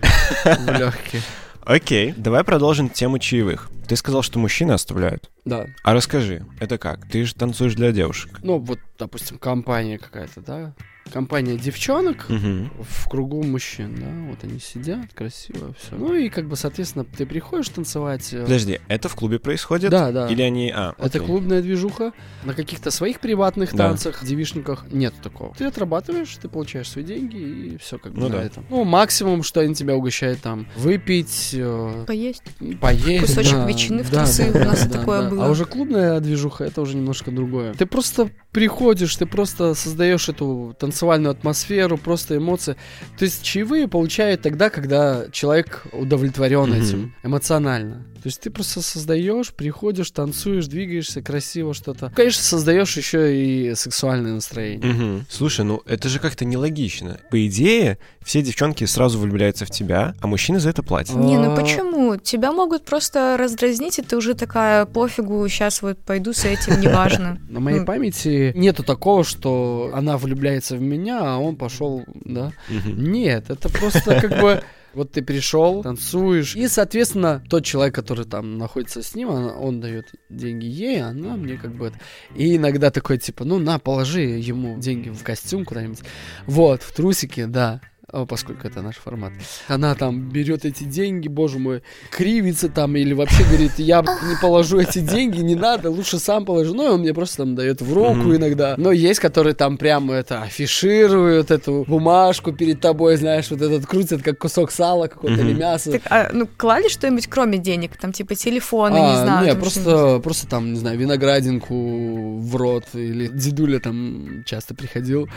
В 0.46 0.80
легкий. 0.80 1.22
Окей, 1.66 2.14
давай 2.16 2.44
продолжим 2.44 2.90
тему 2.90 3.20
чаевых. 3.20 3.70
Ты 3.88 3.96
сказал, 3.96 4.22
что 4.22 4.40
мужчины 4.40 4.72
оставляют. 4.72 5.30
Да. 5.44 5.68
А 5.84 5.94
расскажи, 5.94 6.46
это 6.60 6.78
как? 6.78 7.08
Ты 7.10 7.26
же 7.26 7.36
танцуешь 7.36 7.76
для 7.76 7.92
девушек. 7.92 8.40
Ну, 8.42 8.60
вот, 8.60 8.80
допустим, 8.98 9.38
компания 9.38 9.98
какая-то, 9.98 10.42
да? 10.42 10.74
Компания 11.14 11.56
девчонок 11.56 12.28
Мгм. 12.30 12.72
в 12.82 13.08
кругу 13.10 13.44
мужчин, 13.44 13.96
да? 13.96 14.08
Вот 14.30 14.44
они 14.44 14.60
сидят, 14.60 15.14
красиво, 15.14 15.74
все. 15.80 15.96
Ну 15.96 16.14
и, 16.16 16.30
как 16.30 16.48
бы, 16.48 16.56
соответственно, 16.56 17.06
ты 17.06 17.26
приходишь 17.28 17.70
танцевать. 17.70 18.34
э, 18.34 18.42
Подожди, 18.44 18.80
это 18.88 19.08
в 19.08 19.16
клубе 19.16 19.38
происходит? 19.40 19.92
Да, 19.92 20.12
да. 20.12 20.28
Или 20.28 20.42
они... 20.42 20.72
А, 20.76 20.94
Это 20.98 21.20
клубная 21.20 21.62
движуха. 21.62 22.12
На 22.44 22.54
каких-то 22.54 22.90
своих 22.92 23.20
приватных 23.20 23.72
Да. 23.76 23.90
танцах, 23.90 24.26
девишниках 24.26 24.86
нет 24.92 25.14
такого. 25.22 25.54
Ты 25.56 25.66
отрабатываешь, 25.66 26.36
ты 26.42 26.50
получаешь 26.50 26.90
свои 26.90 27.04
деньги 27.04 27.38
и 27.38 27.78
все 27.78 27.98
как 28.00 28.14
бы 28.14 28.20
Ну 28.22 28.28
на 28.30 28.38
да. 28.38 28.44
этом. 28.44 28.66
Ну, 28.70 28.84
максимум, 28.84 29.44
что 29.44 29.62
они 29.62 29.76
тебя 29.76 29.96
угощают 29.96 30.42
там, 30.42 30.68
выпить, 30.76 31.52
э, 31.54 32.04
Поесть. 32.08 32.44
поесть. 32.82 33.22
Кусочек 33.28 33.54
да, 33.54 33.68
ветчины 33.68 34.04
в 34.04 34.10
да, 34.12 34.18
трусы, 34.26 34.52
да, 34.52 34.60
у 34.60 34.64
нас 34.66 34.86
да, 34.88 35.00
такое 35.00 35.22
да. 35.22 35.30
было. 35.30 35.46
А 35.46 35.50
уже 35.50 35.66
клубная 35.66 36.20
движуха, 36.20 36.64
это 36.66 36.82
уже 36.82 36.96
немножко 36.98 37.30
другое. 37.32 37.74
Ты 37.76 37.86
просто 37.86 38.30
приходишь, 38.52 39.16
ты 39.16 39.26
просто 39.28 39.76
создаешь 39.76 40.30
эту 40.30 40.76
танцевальную 40.80 40.95
атмосферу, 41.32 41.98
просто 41.98 42.38
эмоции. 42.38 42.76
То 43.18 43.26
есть 43.26 43.44
чаевые 43.44 43.88
получают 43.88 44.42
тогда, 44.42 44.70
когда 44.70 45.26
человек 45.32 45.84
удовлетворен 45.92 46.70
Мгм. 46.70 46.74
этим 46.74 47.16
эмоционально. 47.24 48.04
То 48.26 48.30
есть 48.30 48.42
ты 48.42 48.50
просто 48.50 48.82
создаешь, 48.82 49.54
приходишь, 49.54 50.10
танцуешь, 50.10 50.66
двигаешься 50.66 51.22
красиво 51.22 51.76
что-то. 51.76 52.12
Конечно, 52.16 52.42
создаешь 52.42 52.98
еще 52.98 53.38
и 53.38 53.76
сексуальное 53.76 54.34
настроение. 54.34 54.94
Мгм. 54.94 55.26
Слушай, 55.30 55.64
ну 55.64 55.84
это 55.86 56.10
же 56.10 56.18
как-то 56.18 56.44
нелогично. 56.44 57.20
По 57.30 57.46
идее, 57.46 58.00
все 58.24 58.42
девчонки 58.42 58.84
сразу 58.86 59.20
влюбляются 59.20 59.68
в 59.68 59.70
тебя, 59.70 60.16
а 60.22 60.26
мужчины 60.26 60.60
за 60.60 60.72
это 60.72 60.82
платят. 60.82 61.16
Не, 61.18 61.38
ну 61.38 61.52
А. 61.54 61.56
почему? 61.56 62.18
Тебя 62.18 62.52
могут 62.52 62.84
просто 62.84 63.38
раздразнить, 63.38 64.00
и 64.00 64.02
ты 64.02 64.18
уже 64.18 64.34
такая, 64.34 64.88
пофигу, 64.88 65.48
сейчас 65.48 65.84
вот 65.84 66.00
пойду 66.00 66.34
с 66.34 66.46
этим, 66.46 66.82
неважно. 66.82 67.40
На 67.48 67.60
моей 67.60 67.82
Ну. 67.82 67.86
памяти 67.86 68.54
нету 68.56 68.82
такого, 68.82 69.24
что 69.24 69.92
она 69.94 70.18
влюбляется 70.18 70.76
в 70.78 70.82
меня, 70.82 71.20
а 71.22 71.38
он 71.38 71.58
пошел, 71.58 72.04
да. 72.24 72.54
Нет, 72.88 73.52
это 73.52 73.70
просто 73.70 74.20
как 74.20 74.42
бы 74.42 74.64
вот 74.96 75.12
ты 75.12 75.22
пришел, 75.22 75.84
танцуешь, 75.84 76.56
и, 76.56 76.68
соответственно, 76.68 77.44
тот 77.50 77.64
человек, 77.66 77.94
который 77.96 78.26
там 78.26 78.58
находится 78.58 79.02
с 79.04 79.14
ним, 79.16 79.30
она- 79.30 79.54
он 79.56 79.82
дает 79.82 80.12
деньги 80.30 80.66
ей, 80.66 81.02
а 81.02 81.08
она 81.10 81.36
мне 81.38 81.58
как 81.58 81.74
бы... 81.76 81.88
это- 81.88 82.00
И 82.36 82.56
иногда 82.56 82.90
такой, 82.92 83.18
типа, 83.18 83.44
ну, 83.46 83.60
на, 83.60 83.78
положи 83.80 84.22
ему 84.22 84.80
деньги 84.80 85.10
в 85.10 85.24
костюм 85.24 85.66
куда-нибудь. 85.66 86.00
Вот, 86.48 86.82
в 86.82 86.94
трусики, 86.96 87.46
да. 87.46 87.82
О, 88.16 88.26
поскольку 88.26 88.66
это 88.66 88.82
наш 88.82 88.96
формат. 88.96 89.34
Она 89.68 89.94
там 89.94 90.30
берет 90.30 90.64
эти 90.64 90.86
деньги, 90.86 91.28
боже 91.28 91.60
мой, 91.60 91.82
кривится 92.12 92.70
там 92.70 92.96
или 92.96 93.14
вообще 93.14 93.44
говорит, 93.44 93.74
я 93.78 94.00
не 94.02 94.36
положу 94.42 94.80
эти 94.80 95.00
деньги, 95.00 95.42
не 95.42 95.56
надо, 95.56 95.90
лучше 95.92 96.18
сам 96.18 96.46
положу. 96.46 96.74
Ну, 96.74 96.86
и 96.86 96.90
он 96.92 97.02
мне 97.02 97.14
просто 97.14 97.38
там 97.38 97.56
дает 97.56 97.82
в 97.82 97.94
руку 97.94 98.16
Мгм. 98.16 98.38
иногда. 98.38 98.76
Но 98.78 98.94
есть, 98.94 99.20
которые 99.20 99.54
там 99.54 99.78
прямо 99.78 100.14
это 100.14 100.44
афишируют, 100.44 101.52
эту 101.52 101.84
бумажку 101.90 102.54
перед 102.54 102.80
тобой, 102.80 103.18
знаешь, 103.18 103.52
вот 103.52 103.62
этот 103.62 103.86
крутят, 103.86 104.22
как 104.24 104.38
кусок 104.38 104.72
сала 104.72 105.08
какого-то 105.08 105.42
Мгм. 105.42 105.50
или 105.50 105.60
мяса. 105.60 105.92
Так, 105.92 106.02
а, 106.10 106.30
ну, 106.32 106.48
клали 106.56 106.88
что-нибудь 106.88 107.28
кроме 107.28 107.58
денег? 107.58 107.98
Там, 107.98 108.14
типа, 108.14 108.36
телефоны, 108.36 108.94
не 108.94 109.00
А, 109.14 109.24
знаю. 109.26 109.46
не, 109.46 109.52
там 109.52 109.66
что-нибудь? 109.70 109.84
просто, 109.94 110.20
просто 110.24 110.48
там, 110.48 110.72
не 110.72 110.80
знаю, 110.80 110.98
виноградинку 110.98 112.40
в 112.40 112.56
рот, 112.56 112.86
или 112.94 113.28
дедуля 113.28 113.80
там 113.82 114.44
часто 114.46 114.74
приходил, 114.74 115.28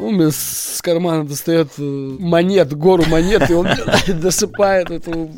он 0.00 0.14
мне 0.14 0.30
с 0.30 0.80
кармана 0.82 1.26
достает 1.26 1.68
э, 1.78 1.82
монет, 1.82 2.72
гору 2.74 3.04
монет, 3.06 3.50
и 3.50 3.54
он 3.54 3.68
досыпает 4.20 4.90
эту 4.90 5.30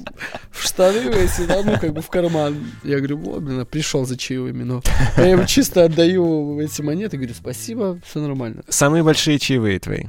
в 0.51 0.63
штаны 0.63 0.99
эти, 1.11 1.47
да, 1.47 1.63
ну, 1.65 1.79
как 1.79 1.93
бы 1.93 2.01
в 2.01 2.09
карман. 2.09 2.57
Я 2.85 2.99
говорю, 2.99 3.19
вот, 3.19 3.43
блин, 3.43 3.67
пришел 3.67 4.05
за 4.05 4.17
чаевыми, 4.17 4.63
но 4.63 4.83
я 5.17 5.31
ему 5.31 5.45
чисто 5.47 5.85
отдаю 5.85 6.61
эти 6.61 6.83
монеты, 6.83 7.17
говорю, 7.17 7.35
спасибо, 7.35 8.01
все 8.05 8.21
нормально. 8.21 8.63
Самые 8.69 9.03
большие 9.03 9.39
чаевые 9.39 9.79
твои? 9.79 10.05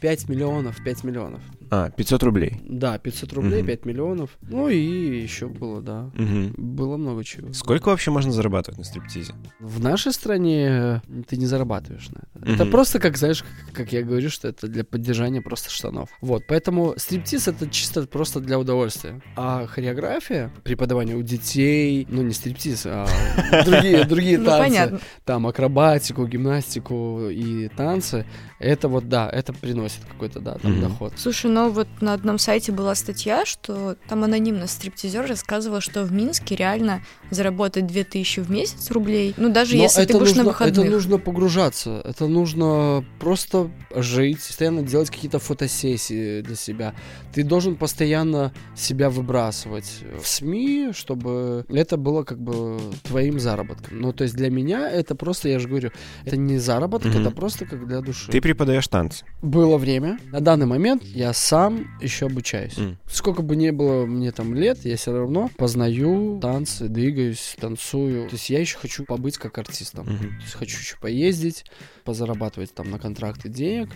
5 0.00 0.28
миллионов, 0.28 0.82
5 0.84 1.04
миллионов. 1.04 1.40
А, 1.70 1.90
500 1.90 2.22
рублей. 2.22 2.60
Да, 2.64 2.98
500 2.98 3.32
рублей, 3.34 3.58
Мгм. 3.58 3.66
5 3.66 3.84
миллионов. 3.86 4.30
Ну 4.42 4.68
и 4.68 4.76
еще 5.22 5.48
было, 5.48 5.80
да. 5.82 6.10
Мгм. 6.14 6.54
Было 6.56 6.96
много 6.96 7.24
чего. 7.24 7.52
Сколько 7.52 7.88
вообще 7.90 8.10
можно 8.10 8.32
зарабатывать 8.32 8.78
на 8.78 8.84
стриптизе? 8.84 9.34
В 9.60 9.80
нашей 9.80 10.12
стране 10.12 11.02
ты 11.28 11.36
не 11.36 11.46
зарабатываешь 11.46 12.08
на 12.10 12.20
это. 12.40 12.52
Это 12.52 12.62
Мгм. 12.64 12.70
просто, 12.72 12.98
как 13.00 13.16
знаешь, 13.16 13.42
как, 13.42 13.74
как 13.74 13.92
я 13.92 14.02
говорю, 14.02 14.30
что 14.30 14.48
это 14.48 14.68
для 14.68 14.84
поддержания 14.84 15.42
просто 15.42 15.70
штанов. 15.70 16.08
Вот, 16.20 16.44
поэтому 16.46 16.94
стриптиз 16.96 17.48
это 17.48 17.68
чисто 17.68 18.06
просто 18.06 18.40
для 18.40 18.58
удовольствия. 18.58 19.20
А 19.36 19.66
хореография, 19.66 20.50
преподавание 20.64 21.16
у 21.16 21.22
детей, 21.22 22.06
ну 22.10 22.22
не 22.22 22.32
стриптиз, 22.32 22.84
а 22.86 23.06
другие, 23.64 24.04
другие 24.04 24.38
Ну, 24.38 24.44
танцы, 24.46 24.68
понятно. 24.68 25.00
там 25.24 25.46
акробатику, 25.46 26.26
гимнастику 26.26 27.28
и 27.30 27.68
танцы, 27.68 28.26
это 28.58 28.88
вот, 28.88 29.08
да, 29.08 29.28
это 29.28 29.52
приносит 29.52 30.04
какой-то, 30.04 30.40
да, 30.40 30.54
там 30.58 30.80
доход. 30.80 31.12
Слушай, 31.16 31.50
ну 31.58 31.70
вот 31.70 31.88
на 32.00 32.12
одном 32.12 32.38
сайте 32.38 32.70
была 32.70 32.94
статья, 32.94 33.44
что 33.44 33.96
там 34.08 34.22
анонимно 34.22 34.68
стриптизер 34.68 35.26
рассказывал, 35.26 35.80
что 35.80 36.04
в 36.04 36.12
Минске 36.12 36.54
реально 36.54 37.02
заработать 37.30 37.86
2000 37.86 38.40
в 38.40 38.50
месяц 38.50 38.92
рублей. 38.92 39.34
Ну, 39.36 39.48
даже 39.52 39.76
Но 39.76 39.82
если 39.82 40.04
ты 40.04 40.12
будешь 40.12 40.28
нужно, 40.28 40.44
на 40.44 40.48
выходных. 40.50 40.84
Это 40.84 40.90
нужно 40.94 41.18
погружаться, 41.18 42.00
это 42.04 42.28
нужно 42.28 43.04
просто 43.18 43.70
жить, 43.92 44.38
постоянно 44.38 44.82
делать 44.82 45.10
какие-то 45.10 45.40
фотосессии 45.40 46.42
для 46.42 46.54
себя. 46.54 46.94
Ты 47.32 47.42
должен 47.42 47.74
постоянно 47.74 48.52
себя 48.76 49.10
выбрасывать 49.10 50.04
в 50.22 50.26
СМИ, 50.26 50.90
чтобы 50.94 51.66
это 51.68 51.96
было 51.96 52.22
как 52.22 52.38
бы 52.38 52.78
твоим 53.02 53.40
заработком. 53.40 54.00
Ну, 54.00 54.12
то 54.12 54.22
есть 54.22 54.36
для 54.36 54.48
меня 54.50 54.88
это 54.88 55.16
просто, 55.16 55.48
я 55.48 55.58
же 55.58 55.66
говорю, 55.68 55.90
это 56.24 56.36
не 56.36 56.58
заработок, 56.58 57.12
Мгм. 57.12 57.22
это 57.22 57.30
просто 57.32 57.64
как 57.66 57.84
для 57.86 58.00
души. 58.00 58.30
Ты 58.30 58.40
преподаешь 58.40 58.86
танцы. 58.86 59.24
Было 59.42 59.76
время. 59.76 60.18
На 60.26 60.40
данный 60.40 60.66
момент 60.66 61.02
я 61.02 61.32
сам 61.48 61.86
еще 62.02 62.26
обучаюсь. 62.26 62.76
М. 62.76 62.98
Сколько 63.06 63.40
бы 63.40 63.56
ни 63.56 63.70
было 63.70 64.04
мне 64.04 64.32
там 64.32 64.54
лет, 64.54 64.84
я 64.84 64.96
все 64.96 65.12
равно 65.12 65.50
познаю 65.56 66.38
танцы, 66.42 66.88
двигаюсь, 66.88 67.56
танцую. 67.58 68.28
То 68.28 68.34
есть 68.34 68.50
я 68.50 68.60
еще 68.60 68.76
хочу 68.76 69.04
побыть 69.04 69.38
как 69.38 69.56
артистом. 69.56 70.04
Мгм. 70.04 70.18
То 70.18 70.42
есть 70.42 70.54
хочу 70.54 70.78
еще 70.78 70.98
поездить, 70.98 71.64
позарабатывать 72.04 72.74
там 72.74 72.90
на 72.90 72.98
контракты 72.98 73.48
денег. 73.48 73.88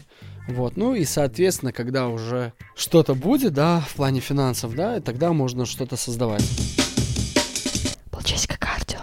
Вот. 0.49 0.78
Ну 0.78 0.94
и, 0.94 1.04
соответственно, 1.04 1.73
когда 1.73 2.09
уже 2.09 2.54
что-то 2.75 3.14
будет, 3.14 3.52
да, 3.52 3.80
в 3.80 3.97
плане 3.97 4.21
финансов, 4.21 4.75
да, 4.75 5.00
тогда 5.00 5.35
можно 5.35 5.66
что-то 5.66 5.97
создавать. 5.97 6.81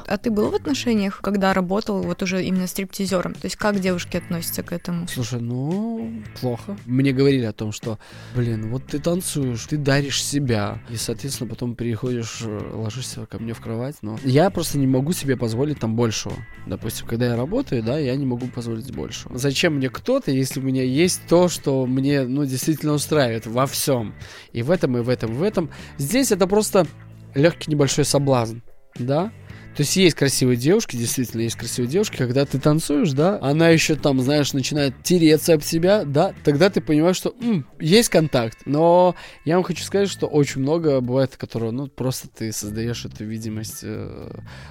А 0.10 0.18
ты 0.18 0.32
был 0.32 0.50
в 0.50 0.56
отношениях, 0.56 1.20
когда 1.22 1.54
работал 1.54 2.02
вот 2.02 2.24
уже 2.24 2.44
именно 2.44 2.66
стриптизером? 2.66 3.36
То 3.36 3.46
есть 3.46 3.58
как 3.58 3.80
девушки 3.80 4.18
относятся 4.18 4.64
к 4.64 4.72
этому? 4.72 5.08
Слушай, 5.08 5.40
ну, 5.40 6.12
плохо. 6.42 6.76
Мне 6.88 7.12
говорили 7.12 7.46
о 7.46 7.54
том, 7.54 7.72
что, 7.72 8.00
блин, 8.36 8.72
вот 8.72 8.88
ты 8.88 8.98
танцуешь, 8.98 9.68
ты 9.68 9.78
даришь 9.78 10.24
себя, 10.24 10.82
и, 10.90 10.96
соответственно, 10.96 11.48
потом 11.48 11.76
приходишь, 11.76 12.40
э, 12.42 12.72
ложишься 12.74 13.28
ко 13.28 13.38
мне 13.38 13.54
в 13.54 13.62
кровать, 13.62 13.98
но 14.02 14.18
я 14.24 14.50
просто 14.50 14.80
не 14.80 14.88
могу 14.88 15.14
себе 15.14 15.38
позволить 15.38 15.80
там 15.80 15.96
большего. 15.96 16.34
Допустим, 16.66 17.06
когда 17.06 17.28
я 17.28 17.36
работаю, 17.36 17.84
да, 17.84 18.00
я 18.00 18.16
не 18.16 18.26
могу 18.26 18.48
позволить 18.48 18.92
большего. 18.92 19.38
Зачем 19.38 19.76
мне 19.76 19.92
кто-то, 19.92 20.32
если 20.32 20.60
у 20.60 20.64
меня 20.64 20.84
есть 20.84 21.22
то, 21.30 21.50
что 21.50 21.86
мне, 21.86 22.24
ну, 22.24 22.46
действительно 22.46 22.94
устраивает 22.94 23.46
во 23.46 23.68
всем. 23.68 24.16
И 24.54 24.64
в 24.64 24.72
этом, 24.72 24.98
и 24.98 25.02
в 25.02 25.10
этом, 25.10 25.34
и 25.34 25.36
в 25.36 25.44
этом. 25.44 25.70
Здесь 26.00 26.32
это 26.32 26.48
просто 26.48 26.88
легкий 27.36 27.70
небольшой 27.70 28.06
соблазн, 28.06 28.62
да? 28.98 29.32
То 29.76 29.84
есть 29.84 29.96
есть 29.96 30.16
красивые 30.16 30.58
девушки, 30.58 30.98
действительно 30.98 31.42
есть 31.42 31.56
красивые 31.56 31.90
девушки, 31.90 32.18
когда 32.18 32.46
ты 32.46 32.60
танцуешь, 32.60 33.12
да, 33.12 33.40
она 33.42 33.70
еще 33.70 33.96
там, 33.96 34.20
знаешь, 34.20 34.52
начинает 34.52 34.94
тереться 35.04 35.54
об 35.54 35.62
тебя, 35.62 36.04
да, 36.04 36.34
тогда 36.44 36.70
ты 36.70 36.82
понимаешь, 36.82 37.16
что 37.16 37.34
м, 37.40 37.66
есть 37.80 38.10
контакт. 38.10 38.58
Но 38.66 39.16
я 39.46 39.56
вам 39.56 39.64
хочу 39.64 39.84
сказать, 39.84 40.10
что 40.10 40.28
очень 40.28 40.62
много 40.62 41.00
бывает, 41.00 41.38
которого, 41.38 41.72
ну, 41.72 41.88
просто 41.88 42.28
ты 42.28 42.52
создаешь 42.52 43.06
эту 43.06 43.24
видимость 43.24 43.80
э, 43.84 44.30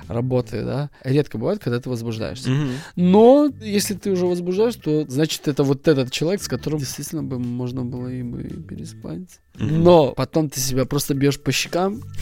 работы, 0.08 0.62
да. 0.62 0.90
Редко 1.04 1.38
бывает, 1.38 1.60
когда 1.60 1.80
ты 1.80 1.88
возбуждаешься. 1.88 2.50
Мгм. 2.50 2.70
Но 2.96 3.50
если 3.60 3.94
ты 3.94 4.10
уже 4.10 4.26
возбуждаешь, 4.26 4.74
то 4.76 5.06
значит 5.08 5.48
это 5.48 5.62
вот 5.64 5.88
этот 5.88 6.10
человек, 6.10 6.42
с 6.42 6.48
которым 6.48 6.80
действительно 6.80 7.22
бы 7.22 7.38
можно 7.38 7.82
было 7.84 8.08
и 8.08 8.22
бы 8.22 8.42
переспать. 8.42 9.40
Но 9.58 10.12
потом 10.12 10.48
ты 10.48 10.60
себя 10.60 10.84
просто 10.84 11.14
бьешь 11.14 11.40
по 11.40 11.52
щекам. 11.52 12.02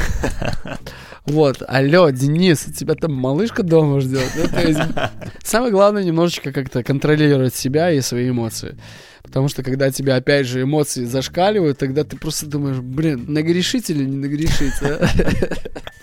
Вот, 1.27 1.61
алло, 1.67 2.09
Денис, 2.11 2.67
у 2.69 2.73
тебя 2.73 2.95
там 2.95 3.13
малышка 3.13 3.65
дома 3.65 4.01
ждет. 4.01 4.31
Ну, 4.37 4.61
есть, 4.61 4.79
самое 5.43 5.73
главное 5.73 6.05
немножечко 6.05 6.53
как-то 6.53 6.85
контролировать 6.85 7.53
себя 7.53 7.91
и 7.91 8.01
свои 8.01 8.31
эмоции. 8.31 8.79
Потому 9.27 9.49
что 9.49 9.63
когда 9.63 9.91
тебя 9.91 10.17
опять 10.17 10.47
же 10.47 10.63
эмоции 10.63 11.05
зашкаливают, 11.05 11.79
тогда 11.79 12.05
ты 12.05 12.17
просто 12.17 12.47
думаешь, 12.47 12.79
блин, 12.79 13.25
нагрешить 13.29 13.91
или 13.91 14.05
не 14.05 14.17
нагрешить, 14.17 14.75
а?» 14.83 15.07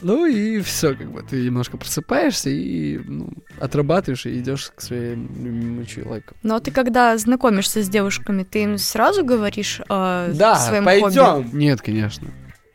Ну 0.01 0.25
и 0.25 0.60
все, 0.60 0.96
как 0.96 1.10
бы 1.13 1.24
ты 1.24 1.46
немножко 1.46 1.77
просыпаешься 1.77 2.50
и 2.50 2.98
ну, 2.98 3.30
отрабатываешь 3.58 4.25
и 4.25 4.38
идешь 4.38 4.74
к 4.75 4.82
своему 4.82 5.30
любимому 5.42 5.86
человеку. 5.86 6.36
Но 6.44 6.60
ты 6.60 6.72
когда 6.72 7.18
знакомишься 7.18 7.82
с 7.82 7.88
девушками, 7.88 8.44
ты 8.44 8.63
им 8.63 8.77
сразу 8.77 9.24
говоришь 9.24 9.80
о 9.88 10.27
Да, 10.34 10.58
своем 10.58 10.84
пойдем. 10.84 11.24
хобби? 11.24 11.56
Нет, 11.56 11.82
конечно. 11.82 12.27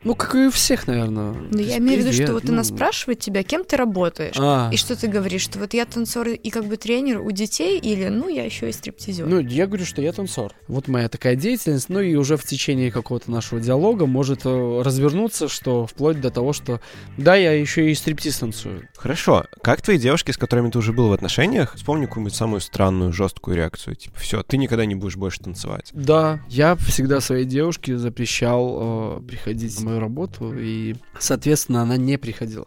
Ну, 0.03 0.15
как 0.15 0.35
и 0.35 0.47
у 0.47 0.51
всех, 0.51 0.87
наверное. 0.87 1.33
Ну, 1.51 1.59
я 1.59 1.77
имею 1.77 2.01
в 2.01 2.05
виду, 2.05 2.13
что 2.13 2.33
вот 2.33 2.49
она 2.49 2.63
спрашивает 2.63 3.19
тебя, 3.19 3.43
кем 3.43 3.63
ты 3.65 3.75
работаешь. 3.75 4.35
А, 4.39 4.69
И 4.71 4.77
что 4.77 4.95
ты 4.95 5.07
говоришь, 5.07 5.41
что 5.41 5.59
вот 5.59 5.73
я 5.73 5.85
танцор 5.85 6.29
и 6.29 6.49
как 6.49 6.65
бы 6.65 6.77
тренер 6.77 7.19
у 7.21 7.31
детей, 7.31 7.77
или 7.79 8.07
ну 8.07 8.29
я 8.29 8.45
еще 8.45 8.69
и 8.69 8.71
стриптизер. 8.71 9.25
ну, 9.25 9.39
я 9.39 9.67
говорю, 9.67 9.85
что 9.85 10.01
я 10.01 10.13
танцор. 10.13 10.53
Вот 10.67 10.87
моя 10.87 11.09
такая 11.09 11.35
деятельность, 11.35 11.89
ну 11.89 11.99
и 11.99 12.15
уже 12.15 12.37
в 12.37 12.43
течение 12.45 12.91
какого-то 12.91 13.29
нашего 13.29 13.59
диалога 13.59 14.05
может 14.05 14.41
э, 14.45 14.81
развернуться, 14.83 15.47
что 15.49 15.85
вплоть 15.85 16.21
до 16.21 16.29
того, 16.31 16.53
что 16.53 16.79
да, 17.17 17.35
я 17.35 17.51
еще 17.51 17.91
и 17.91 17.95
стриптиз 17.95 18.37
танцую. 18.39 18.87
Хорошо. 18.95 19.45
Как 19.61 19.81
твои 19.81 19.97
девушки, 19.97 20.31
с 20.31 20.37
которыми 20.37 20.69
ты 20.69 20.77
уже 20.77 20.93
был 20.93 21.09
в 21.09 21.13
отношениях, 21.13 21.75
вспомни 21.75 22.05
какую-нибудь 22.05 22.35
самую 22.35 22.61
странную, 22.61 23.11
жесткую 23.11 23.57
реакцию. 23.57 23.95
Типа, 23.95 24.17
все, 24.19 24.43
ты 24.43 24.57
никогда 24.57 24.85
не 24.85 24.95
будешь 24.95 25.17
больше 25.17 25.41
танцевать. 25.41 25.89
Да, 25.93 26.39
я 26.49 26.75
всегда 26.77 27.19
своей 27.19 27.45
девушке 27.45 27.97
запрещал 27.97 29.17
э, 29.19 29.21
приходить 29.27 29.73
мою 29.89 29.99
работу, 29.99 30.53
и, 30.57 30.95
соответственно, 31.19 31.81
она 31.81 31.97
не 31.97 32.17
приходила. 32.17 32.65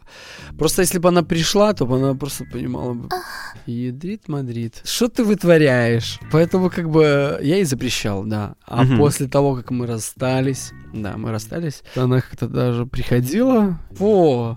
Просто 0.59 0.83
если 0.83 0.99
бы 0.99 1.09
она 1.09 1.23
пришла, 1.23 1.73
то 1.73 1.87
бы 1.87 1.97
она 1.97 2.15
просто 2.15 2.45
понимала 2.45 2.95
бы, 2.95 3.09
ядрит 3.67 4.29
Мадрид, 4.29 4.81
что 4.85 5.09
ты 5.09 5.25
вытворяешь? 5.25 6.19
Поэтому 6.31 6.71
как 6.71 6.91
бы 6.91 7.39
я 7.43 7.59
и 7.59 7.65
запрещал, 7.65 8.25
да. 8.25 8.55
А 8.67 8.83
Мгм. 8.85 8.97
после 8.99 9.29
того, 9.29 9.57
как 9.57 9.71
мы 9.71 9.87
расстались, 9.87 10.73
да, 10.93 11.17
мы 11.17 11.31
расстались, 11.31 11.83
она 11.97 12.21
как-то 12.21 12.49
даже 12.49 12.87
приходила, 12.87 13.79
о, 13.99 14.57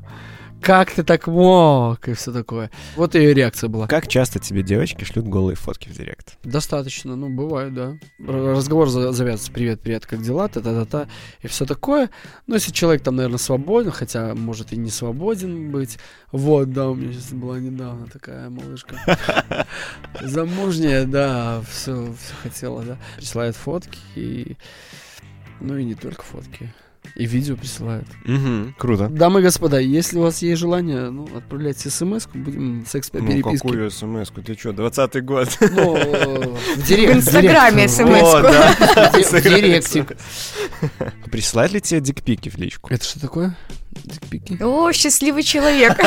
как 0.62 0.92
ты 0.92 1.04
так 1.04 1.28
мог, 1.28 2.08
и 2.08 2.14
все 2.14 2.32
такое. 2.32 2.72
Вот 2.96 3.14
ее 3.14 3.34
реакция 3.34 3.68
была. 3.70 3.88
Как 3.88 4.08
часто 4.08 4.40
тебе 4.40 4.64
девочки 4.64 5.04
шлют 5.04 5.28
голые 5.28 5.56
фотки 5.56 5.90
в 5.90 5.94
директ? 5.94 6.38
Достаточно, 6.44 7.16
ну, 7.16 7.30
бывает, 7.30 7.74
да. 7.74 7.98
Разговор 8.20 8.90
за- 8.90 9.12
завязывается, 9.12 9.52
привет, 9.52 9.82
привет, 9.82 10.06
как 10.06 10.22
дела, 10.22 10.48
та-та-та-та, 10.48 11.08
и 11.42 11.48
все 11.48 11.66
такое. 11.66 12.10
Но 12.48 12.56
если 12.56 12.72
человек 12.72 13.04
там, 13.04 13.16
наверное, 13.16 13.38
свободен, 13.38 13.92
хотя 13.92 14.34
может 14.34 14.74
и 14.74 14.78
не 14.78 14.90
свободен 14.90 15.72
быть. 15.72 16.00
Вот, 16.32 16.72
да, 16.74 16.90
у 16.90 16.96
меня 16.96 17.14
сейчас 17.14 17.32
была 17.34 17.60
недавно 17.60 18.08
такая 18.08 18.50
малышка. 18.50 18.96
Замужняя, 20.22 21.06
да, 21.06 21.62
все, 21.70 22.14
все 22.14 22.34
хотела, 22.44 22.82
да. 22.84 22.98
Присылает 23.18 23.56
фотки 23.56 24.00
и... 24.16 24.58
Ну 25.62 25.78
и 25.78 25.86
не 25.86 25.96
только 25.96 26.24
фотки. 26.24 26.74
И 27.16 27.26
видео 27.26 27.56
присылают. 27.56 28.08
Угу, 28.26 28.74
круто. 28.78 29.08
Дамы 29.10 29.40
и 29.40 29.44
господа, 29.44 29.80
если 29.80 30.18
у 30.18 30.22
вас 30.24 30.42
есть 30.42 30.60
желание, 30.60 31.10
ну, 31.10 31.28
отправляйте 31.36 31.90
смс 31.90 32.28
будем 32.34 32.86
секс 32.88 33.10
по 33.10 33.20
Ну, 33.20 33.28
переписке. 33.28 33.58
какую 33.58 33.92
смс-ку? 33.92 34.42
Ты 34.42 34.56
что, 34.58 34.70
20-й 34.72 35.22
год? 35.22 35.50
Ну, 35.62 35.96
э, 35.98 36.56
в 36.78 36.88
директ. 36.88 37.14
В 37.14 37.18
Инстаграме 37.18 37.88
да. 38.42 38.76
В 39.14 39.18
ди- 39.18 39.24
в 39.24 39.44
директик. 39.44 40.18
Присылают 41.32 41.74
ли 41.74 41.82
тебе 41.82 42.02
дикпики 42.02 42.50
в 42.50 42.58
личку? 42.58 42.92
Это 42.94 43.04
что 43.04 43.20
такое? 43.20 43.56
Дикпики? 44.04 44.62
О, 44.62 44.92
счастливый 44.92 45.44
человек. 45.44 46.00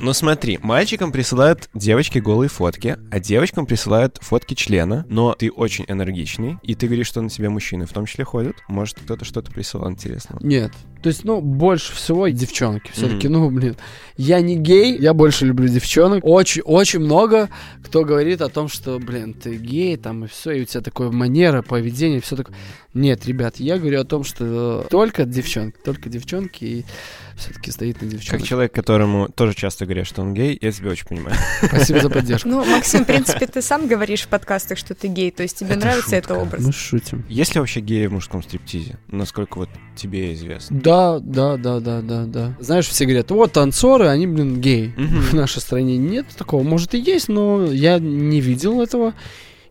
Ну 0.00 0.12
смотри, 0.12 0.58
мальчикам 0.62 1.12
присылают 1.12 1.68
девочки 1.72 2.18
голые 2.18 2.48
фотки, 2.48 2.98
а 3.10 3.20
девочкам 3.20 3.66
присылают 3.66 4.18
фотки 4.20 4.54
члена, 4.54 5.06
но 5.08 5.34
ты 5.34 5.50
очень 5.50 5.84
энергичный, 5.88 6.58
и 6.62 6.74
ты 6.74 6.86
говоришь, 6.86 7.06
что 7.06 7.22
на 7.22 7.30
тебя 7.30 7.48
мужчины 7.50 7.86
в 7.86 7.92
том 7.92 8.06
числе 8.06 8.24
ходят. 8.24 8.56
Может, 8.68 9.00
кто-то 9.00 9.24
что-то 9.24 9.50
присылал 9.50 9.90
интересного. 9.90 10.44
Нет. 10.44 10.72
То 11.02 11.08
есть, 11.08 11.24
ну, 11.24 11.40
больше 11.40 11.94
всего 11.94 12.28
девчонки. 12.28 12.90
Все-таки, 12.92 13.28
ну, 13.28 13.50
блин, 13.50 13.76
я 14.16 14.40
не 14.40 14.56
гей, 14.56 14.98
я 14.98 15.12
больше 15.12 15.46
люблю 15.46 15.68
девчонок. 15.68 16.24
Очень, 16.24 16.62
очень 16.62 17.00
много 17.00 17.48
кто 17.84 18.04
говорит 18.04 18.40
о 18.40 18.48
том, 18.48 18.68
что, 18.68 18.98
блин, 18.98 19.34
ты 19.34 19.56
гей, 19.56 19.96
там, 19.96 20.24
и 20.24 20.28
все, 20.28 20.52
и 20.52 20.62
у 20.62 20.64
тебя 20.64 20.80
такое 20.80 21.10
манера, 21.10 21.62
поведение, 21.62 22.20
все 22.20 22.36
такое. 22.36 22.56
Нет, 22.92 23.26
ребят, 23.26 23.56
я 23.58 23.78
говорю 23.78 24.00
о 24.00 24.04
том, 24.04 24.24
что 24.24 24.86
только 24.90 25.24
девчонки, 25.24 25.76
только 25.84 26.08
девчонки, 26.08 26.64
и 26.64 26.84
все-таки 27.36 27.70
стоит 27.70 27.96
на 27.96 28.08
Как 28.08 28.18
девчонок. 28.18 28.46
человек, 28.46 28.72
которому 28.72 29.28
тоже 29.28 29.54
часто 29.54 29.84
говорят, 29.84 30.06
что 30.06 30.22
он 30.22 30.34
гей, 30.34 30.58
я 30.60 30.72
тебя 30.72 30.90
очень 30.90 31.06
понимаю. 31.06 31.36
Спасибо 31.62 32.00
за 32.00 32.10
поддержку. 32.10 32.48
Ну, 32.48 32.64
Максим, 32.64 33.04
в 33.04 33.06
принципе, 33.06 33.46
ты 33.46 33.62
сам 33.62 33.86
говоришь 33.86 34.22
в 34.22 34.28
подкастах, 34.28 34.78
что 34.78 34.94
ты 34.94 35.08
гей, 35.08 35.30
то 35.30 35.42
есть 35.42 35.58
тебе 35.58 35.76
нравится 35.76 36.16
это 36.16 36.34
образ. 36.34 36.64
Мы 36.64 36.72
шутим. 36.72 37.24
Есть 37.28 37.54
ли 37.54 37.60
вообще 37.60 37.80
геи 37.80 38.06
в 38.06 38.12
мужском 38.12 38.42
стриптизе? 38.42 38.98
Насколько 39.08 39.58
вот 39.58 39.68
тебе 39.96 40.34
известно? 40.34 40.78
Да, 40.80 41.18
да, 41.18 41.56
да, 41.56 41.80
да, 41.80 42.00
да, 42.00 42.24
да. 42.24 42.56
Знаешь, 42.60 42.86
все 42.86 43.04
говорят, 43.04 43.30
вот 43.30 43.52
танцоры, 43.52 44.08
они, 44.08 44.26
блин, 44.26 44.60
геи. 44.60 44.92
Мгм. 44.96 45.20
В 45.30 45.32
нашей 45.34 45.60
стране 45.60 45.96
нет 45.96 46.26
такого. 46.36 46.62
Может 46.62 46.94
и 46.94 46.98
есть, 46.98 47.28
но 47.28 47.64
я 47.64 47.98
не 47.98 48.40
видел 48.40 48.80
этого 48.80 49.14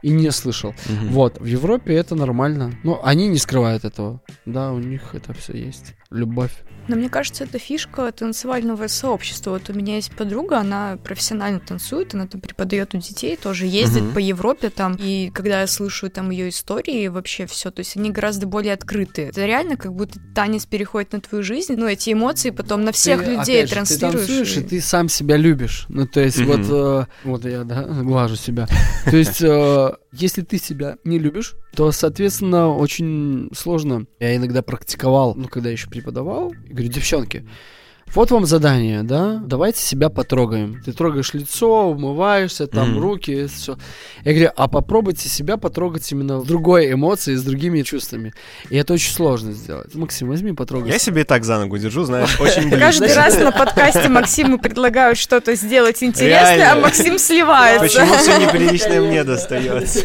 и 0.02 0.10
не 0.10 0.32
слышал. 0.32 0.76
Мгм. 0.88 1.08
Вот, 1.14 1.40
в 1.40 1.46
Европе 1.46 1.94
это 1.94 2.16
нормально. 2.16 2.74
Но 2.84 3.00
они 3.04 3.28
не 3.30 3.38
скрывают 3.38 3.86
этого. 3.86 4.22
Да, 4.46 4.74
у 4.74 4.80
них 4.80 5.16
это 5.16 5.34
все 5.34 5.54
есть. 5.54 5.94
Любовь. 6.14 6.52
Но 6.90 6.98
мне 6.98 7.08
кажется, 7.08 7.46
это 7.46 7.60
фишка 7.60 8.12
танцевального 8.12 8.88
сообщества. 8.88 9.52
Вот 9.52 9.70
у 9.70 9.74
меня 9.74 9.96
есть 9.96 10.12
подруга, 10.16 10.58
она 10.60 10.98
профессионально 11.02 11.62
танцует, 11.62 12.14
она 12.14 12.28
там 12.28 12.42
преподает 12.42 12.94
у 12.94 12.98
детей, 12.98 13.38
тоже 13.38 13.66
ездит 13.68 14.04
Мгм. 14.04 14.14
по 14.14 14.20
Европе 14.20 14.70
там. 14.70 14.96
И 15.00 15.30
когда 15.34 15.62
я 15.62 15.68
слышу 15.68 16.10
там 16.10 16.30
ее 16.30 16.50
истории, 16.50 17.08
вообще 17.08 17.46
все, 17.46 17.72
то 17.72 17.80
есть 17.80 17.96
они 17.96 18.12
гораздо 18.12 18.48
более 18.48 18.74
открытые. 18.74 19.30
Это 19.30 19.46
реально 19.46 19.78
как 19.78 19.94
будто 19.94 20.20
танец 20.36 20.66
переходит 20.66 21.14
на 21.14 21.22
твою 21.22 21.42
жизнь, 21.44 21.76
ну 21.78 21.88
эти 21.88 22.12
эмоции 22.12 22.50
потом 22.50 22.84
на 22.84 22.92
всех 22.92 23.24
Ты, 23.24 23.32
людей 23.32 23.58
опять 23.60 23.70
же, 23.70 23.76
транслируешь. 23.76 24.12
Ты 24.12 24.18
танцуешь, 24.28 24.58
и... 24.58 24.60
и- 24.60 24.64
ты 24.64 24.82
сам 24.82 25.08
себя 25.10 25.38
любишь. 25.38 25.86
Ну, 25.88 26.06
то 26.06 26.20
есть, 26.20 26.38
Мгм. 26.40 26.48
вот, 26.64 26.68
э, 26.70 27.06
вот 27.24 27.46
я, 27.46 27.64
да, 27.64 27.84
глажу 28.04 28.36
себя. 28.36 28.68
То 29.06 29.16
есть, 29.16 29.42
э, 29.42 29.92
если 30.14 30.44
ты 30.44 30.60
себя 30.60 30.98
не 31.04 31.18
любишь, 31.18 31.56
то, 31.76 31.92
соответственно, 31.92 32.70
очень 32.70 33.50
сложно. 33.54 34.06
Я 34.20 34.36
иногда 34.36 34.62
практиковал, 34.62 35.34
ну, 35.36 35.48
когда 35.48 35.70
еще 35.70 35.90
преподавал, 35.90 36.54
говорю, 36.70 36.90
девчонки, 36.90 37.48
вот 38.14 38.30
вам 38.32 38.46
задание, 38.46 39.02
да, 39.04 39.42
давайте 39.44 39.80
себя 39.82 40.10
потрогаем. 40.10 40.82
Ты 40.86 40.92
трогаешь 40.92 41.34
лицо, 41.34 41.90
умываешься, 41.90 42.68
там, 42.68 42.92
Мгм. 42.92 43.00
руки, 43.02 43.48
все. 43.48 43.78
Я 44.24 44.32
говорю, 44.34 44.52
а 44.56 44.68
попробуйте 44.68 45.30
себя 45.30 45.58
потрогать 45.58 46.12
именно 46.12 46.38
в 46.40 46.46
другой 46.46 46.92
эмоции, 46.94 47.36
с 47.36 47.44
другими 47.44 47.82
чувствами. 47.82 48.34
И 48.70 48.76
это 48.78 48.94
очень 48.94 49.12
сложно 49.12 49.54
сделать. 49.54 49.96
Максим, 49.96 50.30
возьми, 50.30 50.52
потрогай. 50.54 50.92
Я 50.92 51.00
себе 51.00 51.22
и 51.22 51.24
так 51.24 51.44
за 51.44 51.58
ногу 51.60 51.78
держу, 51.78 52.04
знаешь, 52.04 52.40
очень 52.40 52.70
Каждый 52.70 53.06
близко. 53.06 53.20
раз 53.20 53.38
на 53.40 53.52
подкасте 53.52 54.10
Максиму 54.10 54.60
предлагают 54.60 55.18
что-то 55.18 55.56
сделать 55.56 56.04
интересное, 56.04 56.74
а 56.74 56.76
Максим 56.80 57.18
сливается. 57.18 57.84
Почему 58.02 58.16
все 58.18 58.38
неприличное 58.38 59.02
мне 59.02 59.24
достается? 59.24 60.02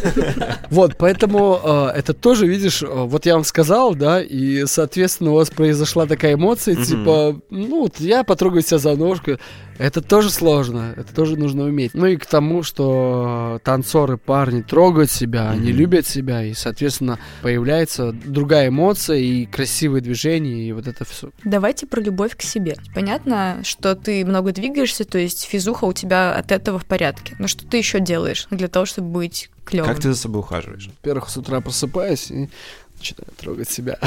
Вот, 0.70 0.96
поэтому 0.96 1.61
э, 1.62 1.87
это 1.96 2.14
тоже, 2.14 2.46
видишь, 2.46 2.82
э, 2.82 2.87
вот 2.87 3.26
я 3.26 3.34
вам 3.34 3.44
сказал, 3.44 3.94
да, 3.94 4.22
и, 4.22 4.64
соответственно, 4.66 5.32
у 5.32 5.34
вас 5.34 5.50
произошла 5.50 6.06
такая 6.06 6.34
эмоция, 6.34 6.74
типа, 6.76 7.38
ну, 7.50 7.88
вот 7.88 8.01
я 8.01 8.24
потрогаю 8.24 8.62
себя 8.62 8.79
за 8.79 8.94
ножку. 8.96 9.33
Это 9.79 10.03
тоже 10.03 10.31
сложно, 10.31 10.92
это 10.96 11.14
тоже 11.14 11.37
нужно 11.37 11.62
уметь. 11.64 11.94
Ну 11.94 12.07
и 12.07 12.16
к 12.16 12.27
тому, 12.27 12.64
что 12.64 13.61
танцоры, 13.62 14.16
парни 14.18 14.62
трогают 14.62 15.09
себя, 15.11 15.51
они 15.51 15.70
Мгм. 15.70 15.79
любят 15.79 16.07
себя, 16.07 16.42
и, 16.44 16.53
соответственно, 16.53 17.18
появляется 17.42 18.11
другая 18.12 18.68
эмоция 18.68 19.18
и 19.18 19.46
красивые 19.46 20.01
движения, 20.03 20.68
и 20.68 20.72
вот 20.72 20.88
это 20.88 21.05
все. 21.05 21.31
Давайте 21.44 21.87
про 21.87 22.01
любовь 22.01 22.37
к 22.37 22.42
себе. 22.42 22.77
Понятно, 22.94 23.61
что 23.62 23.94
ты 23.94 24.24
много 24.24 24.51
двигаешься, 24.53 25.05
то 25.05 25.18
есть 25.18 25.44
физуха 25.44 25.85
у 25.85 25.92
тебя 25.92 26.35
от 26.35 26.51
этого 26.51 26.81
в 26.81 26.85
порядке. 26.85 27.37
Но 27.38 27.46
что 27.46 27.64
ты 27.66 27.77
еще 27.77 28.01
делаешь 28.01 28.48
для 28.51 28.66
того, 28.66 28.85
чтобы 28.85 29.09
быть 29.11 29.48
клевым? 29.64 29.88
Как 29.88 30.01
ты 30.03 30.12
за 30.12 30.18
собой 30.18 30.40
ухаживаешь? 30.40 30.88
Во-первых, 30.88 31.29
с 31.29 31.37
утра 31.37 31.61
просыпаюсь 31.61 32.31
и 32.33 32.48
начинаю 32.98 33.32
трогать 33.37 33.70
себя. 33.70 33.98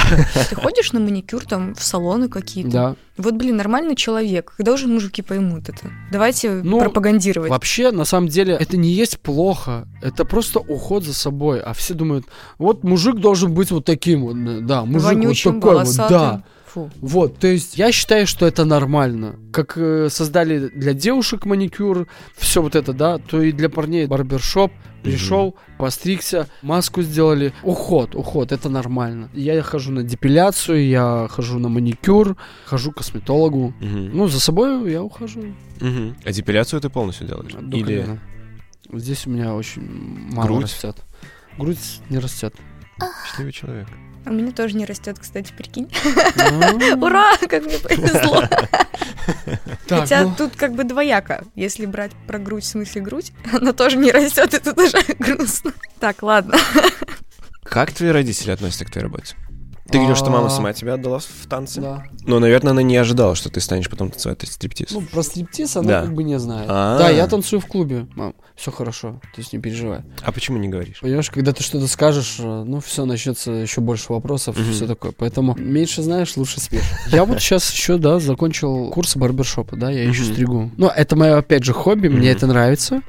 Ты 0.50 0.56
ходишь 0.56 0.92
на 0.94 1.00
маникюр 1.00 1.46
там 1.46 1.74
в 1.76 1.84
салоны 1.84 2.30
какие-то? 2.30 2.72
Да. 2.72 2.96
Вот, 3.18 3.34
блин, 3.36 3.58
нормальный 3.58 3.96
человек. 3.96 4.54
Когда 4.58 4.74
уже 4.74 4.88
мужики 4.88 5.22
поймут 5.22 5.70
это? 5.70 5.92
Давайте 6.12 6.62
Ну, 6.64 6.80
пропагандировать. 6.80 7.50
Вообще, 7.50 7.92
на 7.92 8.06
самом 8.06 8.28
деле, 8.28 8.54
это 8.54 8.78
не 8.78 8.90
есть 8.90 9.20
плохо. 9.20 9.88
Это 10.02 10.26
просто 10.26 10.60
уход 10.60 11.04
за 11.04 11.14
собой. 11.14 11.62
А 11.62 11.74
все 11.74 11.94
думают, 11.94 12.26
вот 12.58 12.84
мужик 12.84 13.16
должен 13.16 13.54
быть 13.54 13.72
вот 13.72 13.86
таким 13.86 14.24
вот. 14.24 14.66
Да, 14.66 14.86
мужик 14.86 15.08
Вонючим, 15.08 15.54
вот 15.54 15.60
такой 15.60 15.74
вот. 15.74 15.84
волосатым. 15.84 16.18
Да. 16.18 16.44
Фу. 16.74 16.90
Вот, 17.02 17.38
то 17.38 17.48
есть 17.48 17.78
я 17.78 17.92
считаю, 17.92 18.26
что 18.26 18.46
это 18.46 18.64
нормально. 18.66 19.36
Как 19.52 19.74
э, 19.78 20.08
создали 20.10 20.70
для 20.70 20.94
девушек 20.94 21.46
маникюр, 21.46 22.08
все 22.38 22.62
вот 22.62 22.76
это, 22.76 22.94
да, 22.94 23.18
то 23.18 23.42
и 23.42 23.52
для 23.52 23.70
парней 23.70 24.06
барбершоп. 24.08 24.72
Пришел, 25.04 25.56
постригся, 25.80 26.48
маску 26.62 27.02
сделали. 27.02 27.54
Уход, 27.64 28.14
уход, 28.14 28.52
это 28.52 28.70
нормально. 28.70 29.32
Я 29.34 29.60
хожу 29.64 29.92
на 29.92 30.04
депиляцию, 30.04 30.88
я 30.88 31.28
хожу 31.32 31.58
на 31.58 31.70
маникюр, 31.70 32.38
хожу 32.66 32.92
к 32.92 32.98
косметологу. 32.98 33.74
Мгм. 33.80 34.12
Ну, 34.16 34.28
за 34.28 34.40
собой 34.40 34.92
я 34.92 35.02
ухожу. 35.02 35.42
Мгм. 35.80 36.16
А 36.24 36.32
депиляцию 36.32 36.82
ты 36.82 36.90
полностью 36.90 37.28
делаешь? 37.28 37.52
До 37.60 37.78
Или. 37.78 38.20
Здесь 38.94 39.26
у 39.26 39.32
меня 39.32 39.56
очень 39.56 39.82
мало 40.34 40.46
Грудь? 40.46 40.64
растет. 40.64 40.98
Грудь 41.58 42.00
не 42.10 42.20
растет. 42.20 42.54
счастливый 43.26 43.52
человек? 43.54 43.88
А 44.26 44.30
у 44.30 44.34
меня 44.34 44.52
тоже 44.52 44.76
не 44.76 44.86
растет, 44.86 45.18
кстати, 45.20 45.52
прикинь. 45.52 45.92
Ну, 46.36 46.98
Ура, 47.06 47.38
как 47.38 47.64
мне 47.66 47.78
повезло. 47.80 48.44
Хотя 49.90 50.24
ну, 50.24 50.36
тут 50.38 50.56
как 50.56 50.74
бы 50.74 50.84
двояко. 50.84 51.44
Если 51.56 51.86
брать 51.86 52.12
про 52.28 52.38
грудь, 52.38 52.64
в 52.64 52.68
смысле 52.68 53.02
грудь, 53.02 53.32
она 53.54 53.74
тоже 53.74 53.98
не 53.98 54.12
растет, 54.12 54.54
это 54.54 54.74
тоже 54.74 54.98
грустно. 55.18 55.74
Так, 56.00 56.22
ладно. 56.22 56.58
Как 57.64 57.92
твои 57.92 58.10
родители 58.10 58.52
относятся 58.52 58.86
к 58.86 58.92
твоей 58.92 59.06
работе? 59.06 59.36
Ты 59.92 59.98
говорил, 59.98 60.16
что 60.16 60.30
мама 60.30 60.48
А, 60.48 60.50
сама 60.50 60.74
тебя 60.74 60.94
отдала 60.96 61.20
в 61.20 61.26
танцы? 61.50 61.82
да. 61.82 62.04
Но, 62.26 62.40
наверное, 62.40 62.72
она 62.72 62.82
не 62.82 62.96
ожидала, 62.98 63.36
что 63.36 63.50
ты 63.50 63.60
станешь 63.62 63.90
потом 63.90 64.10
танцевать 64.12 64.42
стриптиз. 64.44 64.92
Ну, 64.92 65.02
про 65.02 65.24
стриптиз 65.24 65.76
она 65.76 65.88
Да. 65.88 66.02
как 66.04 66.14
бы 66.14 66.24
не 66.24 66.38
знает. 66.40 66.68
А. 66.70 66.98
Да, 66.98 67.10
я 67.10 67.28
танцую 67.28 67.60
в 67.60 67.66
клубе. 67.66 68.08
Мам, 68.16 68.34
все 68.56 68.72
хорошо, 68.72 69.20
то 69.34 69.42
есть 69.42 69.54
не 69.54 69.60
переживай. 69.60 70.02
А 70.24 70.32
почему 70.32 70.58
не 70.58 70.68
говоришь? 70.70 71.00
Понимаешь, 71.02 71.30
когда 71.30 71.52
ты 71.52 71.64
что-то 71.64 71.88
скажешь, 71.88 72.38
э, 72.40 72.44
ну, 72.66 72.80
все, 72.80 73.06
начнется 73.06 73.52
еще 73.52 73.82
больше 73.82 74.14
вопросов 74.14 74.58
и 74.58 74.72
все 74.72 74.88
такое. 74.88 75.12
Поэтому 75.18 75.56
меньше 75.56 76.02
знаешь, 76.04 76.38
лучше 76.38 76.60
спишь. 76.60 76.84
Я 77.08 77.26
вот 77.26 77.40
сейчас 77.42 77.72
еще, 77.72 77.98
да, 77.98 78.20
закончил 78.20 78.90
курсы 78.92 79.18
барбершопа, 79.20 79.76
да, 79.76 79.90
я 79.90 80.04
еще 80.04 80.24
стригу. 80.24 80.72
Ну, 80.78 80.88
это 80.88 81.16
мое, 81.16 81.38
опять 81.38 81.64
же, 81.64 81.74
хобби, 81.74 82.08
мне 82.08 82.30
это 82.30 82.48
нравится. 82.48 83.02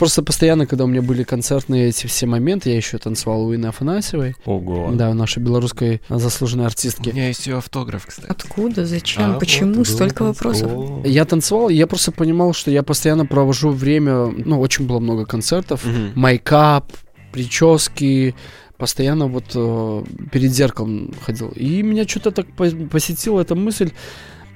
Просто 0.00 0.22
постоянно, 0.22 0.66
когда 0.66 0.84
у 0.84 0.86
меня 0.86 1.02
были 1.02 1.24
концертные 1.24 1.88
эти 1.90 2.06
все 2.06 2.24
моменты, 2.26 2.70
я 2.70 2.76
еще 2.76 2.96
танцевал 2.96 3.44
у 3.44 3.54
Инны 3.54 3.66
Афанасьевой, 3.66 4.34
Ого. 4.46 4.90
да, 4.94 5.10
у 5.10 5.14
нашей 5.14 5.42
белорусской 5.42 6.00
заслуженной 6.08 6.64
У 6.64 6.66
артистки. 6.68 7.10
меня 7.10 7.28
есть 7.28 7.46
ее 7.46 7.58
автограф, 7.58 8.06
кстати. 8.06 8.26
Откуда? 8.30 8.86
Зачем? 8.86 9.36
А, 9.36 9.38
Почему? 9.38 9.74
вот, 9.74 9.86
Столько 9.86 10.22
вопросов. 10.24 10.72
Я 11.04 11.26
танцевал, 11.26 11.68
и 11.68 11.74
я 11.74 11.86
просто 11.86 12.12
понимал, 12.12 12.54
что 12.54 12.70
я 12.70 12.82
постоянно 12.82 13.26
провожу 13.26 13.68
время, 13.70 14.26
ну, 14.28 14.58
очень 14.58 14.86
было 14.86 15.00
много 15.00 15.26
концертов, 15.26 15.84
Мгм. 15.84 16.12
майкап, 16.14 16.90
прически, 17.30 18.34
постоянно 18.78 19.26
вот 19.26 19.44
э, 19.54 20.04
перед 20.32 20.52
зеркалом 20.52 21.12
ходил. 21.26 21.48
И 21.54 21.82
меня 21.82 22.08
что-то 22.08 22.30
так 22.30 22.46
по- 22.56 22.70
посетила 22.90 23.42
эта 23.42 23.54
мысль, 23.54 23.90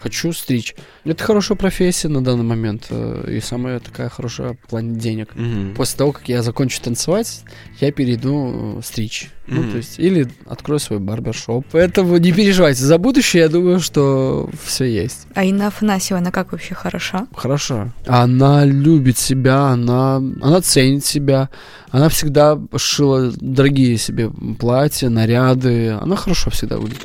хочу 0.04 0.32
стричь. 0.34 0.74
Это 1.04 1.24
хорошая 1.24 1.56
профессия 1.56 2.08
на 2.08 2.22
данный 2.22 2.44
момент, 2.44 2.88
э, 2.90 3.36
и 3.36 3.40
самая 3.40 3.80
такая 3.80 4.10
хорошая 4.10 4.52
в 4.52 4.68
плане 4.68 4.98
денег. 5.00 5.34
Мгм. 5.34 5.74
После 5.74 5.96
того, 5.96 6.12
как 6.12 6.28
я 6.28 6.42
закончу 6.42 6.78
танцевать, 6.82 7.42
я 7.80 7.90
перейду 7.90 8.78
э, 8.78 8.82
стричь. 8.84 9.30
Ну, 9.46 9.60
Мгм. 9.62 9.70
то 9.72 9.76
есть, 9.78 9.98
или 9.98 10.26
открою 10.46 10.78
свой 10.78 10.98
барбершоп. 11.00 11.66
Поэтому 11.72 12.16
не 12.18 12.32
переживайте, 12.32 12.82
за 12.82 12.96
будущее 12.98 13.42
я 13.42 13.48
думаю, 13.48 13.80
что 13.80 14.50
все 14.62 14.84
есть. 14.84 15.26
А 15.34 15.44
Инна 15.44 15.66
Афанасьева, 15.68 16.18
она 16.20 16.30
как 16.30 16.52
вообще 16.52 16.74
хороша? 16.74 17.26
Хорошо. 17.34 17.90
Она 18.06 18.64
любит 18.64 19.18
себя, 19.18 19.68
она, 19.68 20.16
она 20.16 20.60
ценит 20.62 21.04
себя. 21.04 21.48
Она 21.90 22.08
всегда 22.08 22.58
шила 22.76 23.32
дорогие 23.36 23.96
себе 23.98 24.30
платья, 24.58 25.08
наряды. 25.10 25.90
Она 25.90 26.16
хорошо 26.16 26.50
всегда 26.50 26.78
выглядит. 26.78 27.04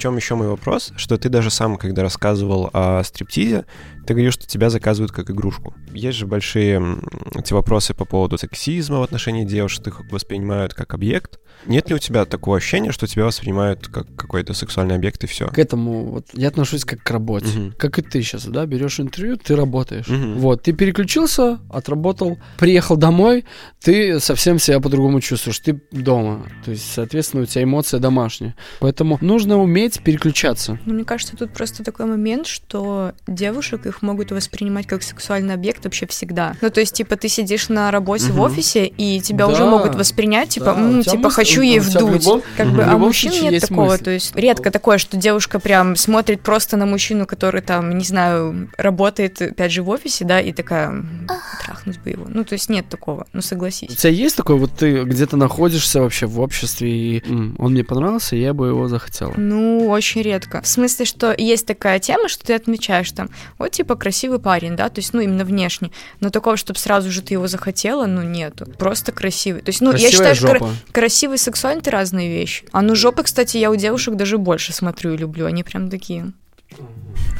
Чем 0.00 0.16
еще 0.16 0.34
мой 0.34 0.48
вопрос? 0.48 0.94
Что 0.96 1.18
ты 1.18 1.28
даже 1.28 1.50
сам, 1.50 1.76
когда 1.76 2.00
рассказывал 2.00 2.70
о 2.72 3.02
стриптизе, 3.04 3.66
ты 4.06 4.14
говорил, 4.14 4.32
что 4.32 4.46
тебя 4.46 4.70
заказывают 4.70 5.12
как 5.12 5.30
игрушку. 5.30 5.74
Есть 5.92 6.18
же 6.18 6.26
большие 6.26 7.00
эти 7.34 7.52
вопросы 7.52 7.94
по 7.94 8.04
поводу 8.04 8.38
сексизма 8.38 8.98
в 8.98 9.02
отношении 9.02 9.44
девушек, 9.44 9.86
их 9.86 10.00
воспринимают 10.10 10.74
как 10.74 10.94
объект. 10.94 11.38
Нет 11.66 11.90
ли 11.90 11.94
у 11.94 11.98
тебя 11.98 12.24
такого 12.24 12.56
ощущения, 12.56 12.90
что 12.90 13.06
тебя 13.06 13.26
воспринимают 13.26 13.86
как 13.88 14.06
какой-то 14.16 14.54
сексуальный 14.54 14.94
объект 14.94 15.22
и 15.24 15.26
все? 15.26 15.48
К 15.48 15.58
этому 15.58 16.06
вот 16.06 16.26
я 16.32 16.48
отношусь 16.48 16.84
как 16.84 17.02
к 17.02 17.10
работе. 17.10 17.46
Мгм. 17.46 17.74
Как 17.76 17.98
и 17.98 18.02
ты 18.02 18.22
сейчас, 18.22 18.46
да, 18.46 18.64
берешь 18.66 18.98
интервью, 19.00 19.36
ты 19.36 19.56
работаешь. 19.56 20.08
Мгм. 20.08 20.38
Вот, 20.38 20.62
ты 20.62 20.72
переключился, 20.72 21.60
отработал, 21.70 22.38
приехал 22.58 22.96
домой, 22.96 23.44
ты 23.82 24.20
совсем 24.20 24.58
себя 24.58 24.80
по-другому 24.80 25.20
чувствуешь, 25.20 25.58
ты 25.58 25.80
дома. 25.90 26.46
То 26.64 26.70
есть, 26.70 26.90
соответственно, 26.92 27.42
у 27.42 27.46
тебя 27.46 27.64
эмоция 27.64 28.00
домашняя. 28.00 28.54
Поэтому 28.80 29.18
нужно 29.20 29.58
уметь 29.58 30.02
переключаться. 30.02 30.78
Ну, 30.86 30.94
мне 30.94 31.04
кажется, 31.04 31.36
тут 31.36 31.52
просто 31.52 31.84
такой 31.84 32.06
момент, 32.06 32.46
что 32.46 33.12
девушек 33.26 33.86
их 33.90 34.02
могут 34.02 34.30
воспринимать 34.32 34.86
как 34.86 35.02
сексуальный 35.02 35.54
объект 35.54 35.84
вообще 35.84 36.06
всегда. 36.06 36.54
Ну, 36.62 36.70
то 36.70 36.80
есть, 36.80 36.94
типа, 36.94 37.16
ты 37.16 37.28
сидишь 37.28 37.68
на 37.68 37.90
работе 37.90 38.24
в 38.26 38.36
Мгм. 38.36 38.40
офисе, 38.40 38.86
и 38.86 39.20
тебя 39.20 39.46
Да, 39.46 39.52
уже 39.52 39.64
могут 39.66 39.94
воспринять, 39.94 40.48
типа, 40.50 40.66
да, 40.66 40.72
«М, 40.80 40.98
у 41.00 41.02
типа, 41.02 41.16
мысль- 41.16 41.34
хочу 41.36 41.60
у 41.60 41.64
ей 41.64 41.78
в 41.80 41.84
вдуть. 41.88 42.22
любом- 42.24 42.42
Как 42.56 42.66
Мгм. 42.66 42.76
бы, 42.76 42.82
в 42.84 42.88
а 42.88 42.96
мужчин 42.98 43.32
нет 43.32 43.52
есть 43.52 43.68
такого. 43.68 43.90
мысль. 43.90 44.04
То 44.04 44.10
есть 44.10 44.34
редко 44.36 44.70
такое, 44.70 44.98
что 44.98 45.16
девушка 45.16 45.58
прям 45.60 45.96
смотрит 45.96 46.40
просто 46.42 46.76
на 46.76 46.86
мужчину, 46.86 47.26
который 47.26 47.60
там, 47.60 47.98
не 47.98 48.04
знаю, 48.04 48.70
работает, 48.78 49.40
опять 49.42 49.72
же, 49.72 49.82
в 49.82 49.88
офисе, 49.90 50.24
да, 50.24 50.40
и 50.40 50.52
такая, 50.52 50.88
«М, 50.88 51.26
трахнуть 51.64 51.98
бы 52.00 52.10
его. 52.10 52.24
Ну, 52.28 52.44
то 52.44 52.54
есть 52.54 52.68
нет 52.70 52.88
такого, 52.88 53.26
ну, 53.32 53.40
У 53.40 53.42
согласись. 53.42 53.94
тебя 53.96 54.10
есть 54.12 54.36
такое, 54.36 54.56
вот 54.56 54.70
ты 54.78 55.02
где-то 55.04 55.36
находишься 55.36 56.00
вообще 56.00 56.26
в 56.26 56.40
обществе, 56.40 56.90
и 56.90 57.22
м, 57.28 57.54
он 57.58 57.72
мне 57.72 57.84
понравился, 57.84 58.36
и 58.36 58.40
я 58.40 58.54
бы 58.54 58.68
его 58.68 58.88
захотела. 58.88 59.32
Ну, 59.36 59.88
очень 59.88 60.22
редко. 60.22 60.60
В 60.62 60.68
смысле, 60.68 61.04
что 61.04 61.34
есть 61.36 61.66
такая 61.66 61.98
тема, 61.98 62.28
что 62.28 62.44
ты 62.44 62.54
отмечаешь 62.54 63.10
там, 63.12 63.28
вот 63.58 63.70
типа 63.80 63.96
красивый 63.96 64.38
парень, 64.38 64.76
да, 64.76 64.90
то 64.90 64.98
есть, 64.98 65.14
ну, 65.14 65.20
именно 65.20 65.42
внешне. 65.44 65.90
Но 66.20 66.28
такого, 66.28 66.58
чтобы 66.58 66.78
сразу 66.78 67.10
же 67.10 67.22
ты 67.22 67.32
его 67.34 67.46
захотела, 67.46 68.04
ну, 68.06 68.22
нету. 68.22 68.66
Просто 68.78 69.10
красивый. 69.10 69.62
То 69.62 69.70
есть, 69.70 69.80
ну, 69.80 69.92
я 69.92 69.98
Красивая 69.98 70.10
считаю, 70.12 70.34
что 70.34 70.46
кра- 70.48 70.58
жопа. 70.58 70.70
красивый 70.92 71.36
и 71.36 71.38
сексуальный 71.38 71.80
это 71.80 71.90
разные 71.90 72.28
вещи. 72.28 72.66
А 72.72 72.82
ну, 72.82 72.94
жопы, 72.94 73.22
кстати, 73.22 73.56
я 73.56 73.70
у 73.70 73.76
девушек 73.76 74.16
даже 74.16 74.36
больше 74.36 74.74
смотрю 74.74 75.14
и 75.14 75.16
люблю. 75.16 75.46
Они 75.46 75.62
прям 75.64 75.88
такие 75.88 76.32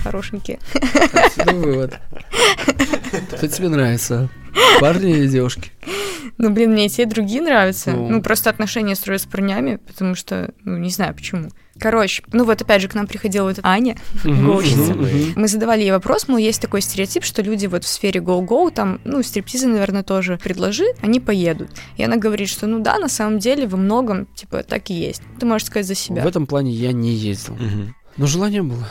хорошенькие. 0.02 0.58
Отсюда 1.12 1.54
вывод. 1.54 1.98
Кто 3.36 3.46
тебе 3.46 3.68
нравится? 3.68 4.28
Парни 4.80 5.12
или 5.12 5.28
девушки? 5.28 5.70
Ну, 6.38 6.50
блин, 6.50 6.72
мне 6.72 6.86
и 6.86 6.88
те, 6.88 7.02
и 7.02 7.06
другие 7.06 7.42
нравятся. 7.42 7.90
Ну. 7.90 8.08
Ну, 8.08 8.22
просто 8.22 8.50
отношения 8.50 8.94
строю 8.94 9.18
с 9.18 9.26
парнями, 9.26 9.76
потому 9.76 10.14
что, 10.14 10.54
ну, 10.64 10.78
не 10.78 10.90
знаю 10.90 11.14
почему. 11.14 11.50
Короче, 11.78 12.22
ну 12.32 12.44
вот 12.44 12.60
опять 12.60 12.82
же 12.82 12.88
к 12.88 12.94
нам 12.94 13.06
приходила 13.06 13.44
вот 13.44 13.58
эта 13.58 13.66
Аня, 13.66 13.96
мгм. 14.22 14.60
Мы 15.36 15.48
задавали 15.48 15.80
ей 15.80 15.92
вопрос, 15.92 16.28
мол, 16.28 16.36
есть 16.36 16.60
такой 16.60 16.82
стереотип, 16.82 17.24
что 17.24 17.40
люди 17.40 17.66
вот 17.66 17.84
в 17.84 17.88
сфере 17.88 18.20
go-go, 18.20 18.70
там, 18.70 19.00
ну, 19.04 19.22
стриптизы, 19.22 19.66
наверное, 19.66 20.02
тоже 20.02 20.38
предложи, 20.42 20.84
они 21.00 21.20
поедут. 21.20 21.70
И 21.96 22.04
она 22.04 22.16
говорит, 22.16 22.50
что, 22.50 22.66
ну 22.66 22.80
да, 22.80 22.98
на 22.98 23.08
самом 23.08 23.38
деле, 23.38 23.66
во 23.66 23.78
многом, 23.78 24.26
типа, 24.34 24.62
так 24.62 24.90
и 24.90 24.94
есть. 24.94 25.22
Ты 25.38 25.46
можешь 25.46 25.66
сказать 25.66 25.86
за 25.86 25.94
себя. 25.94 26.22
В 26.22 26.26
этом 26.26 26.46
плане 26.46 26.70
я 26.70 26.92
не 26.92 27.12
ездил. 27.12 27.56
Но 28.16 28.26
желание 28.26 28.62
было. 28.62 28.86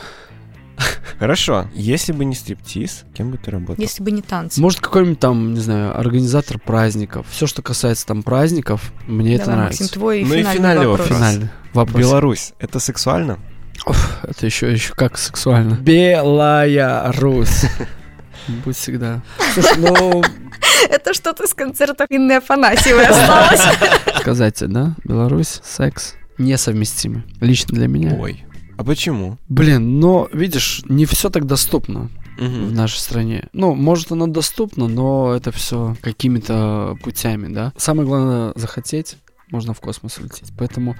Хорошо. 1.18 1.68
Если 1.74 2.12
бы 2.12 2.24
не 2.24 2.34
стриптиз, 2.34 3.04
кем 3.14 3.30
бы 3.30 3.38
ты 3.38 3.50
работал? 3.50 3.82
Если 3.82 4.02
бы 4.02 4.10
не 4.10 4.22
танцы. 4.22 4.60
Может, 4.60 4.80
какой-нибудь 4.80 5.20
там, 5.20 5.54
не 5.54 5.60
знаю, 5.60 5.98
организатор 5.98 6.58
праздников. 6.58 7.26
Все, 7.30 7.46
что 7.46 7.62
касается 7.62 8.06
там 8.06 8.22
праздников, 8.22 8.92
мне 9.06 9.34
это 9.34 9.46
Давай, 9.46 9.58
нравится. 9.58 9.82
Максим, 9.82 10.00
твой 10.00 10.24
Ну 10.24 10.34
и 10.34 10.42
финальный, 10.42 10.86
вопрос. 10.86 11.08
Финальный 11.08 11.48
вопрос. 11.74 12.00
Беларусь. 12.00 12.52
Это 12.58 12.78
сексуально? 12.80 13.38
Оф, 13.86 14.20
это 14.22 14.46
еще, 14.46 14.70
еще 14.72 14.94
как 14.94 15.18
сексуально. 15.18 15.74
Белая 15.74 17.12
Русь. 17.12 17.64
Будь 18.64 18.76
всегда. 18.76 19.22
Слушай, 19.54 19.78
ну, 19.78 20.22
Это 20.88 21.14
что-то 21.14 21.46
с 21.46 21.54
концерта 21.54 22.06
Инны 22.08 22.32
Афанасьевой 22.34 23.06
осталось. 23.06 23.60
сказать, 24.20 24.62
да, 24.66 24.94
Беларусь, 25.04 25.60
секс 25.62 26.14
несовместимы. 26.38 27.24
Лично 27.40 27.74
для 27.74 27.88
меня. 27.88 28.14
Ой. 28.14 28.44
А 28.80 28.84
почему? 28.84 29.36
Блин, 29.50 30.00
но, 30.00 30.26
видишь, 30.32 30.80
не 30.88 31.04
все 31.04 31.28
так 31.28 31.44
доступно 31.44 32.08
в 32.38 32.42
Мгм. 32.42 32.72
нашей 32.74 32.96
стране. 32.96 33.48
Ну, 33.52 33.74
может, 33.74 34.10
оно 34.10 34.26
доступно, 34.26 34.88
но 34.88 35.34
это 35.34 35.52
все 35.52 35.98
какими-то 36.00 36.96
путями, 37.02 37.52
да. 37.52 37.74
Самое 37.76 38.08
главное 38.08 38.52
захотеть, 38.56 39.18
можно 39.50 39.74
в 39.74 39.80
космос 39.80 40.16
улететь. 40.16 40.50
Поэтому 40.56 40.96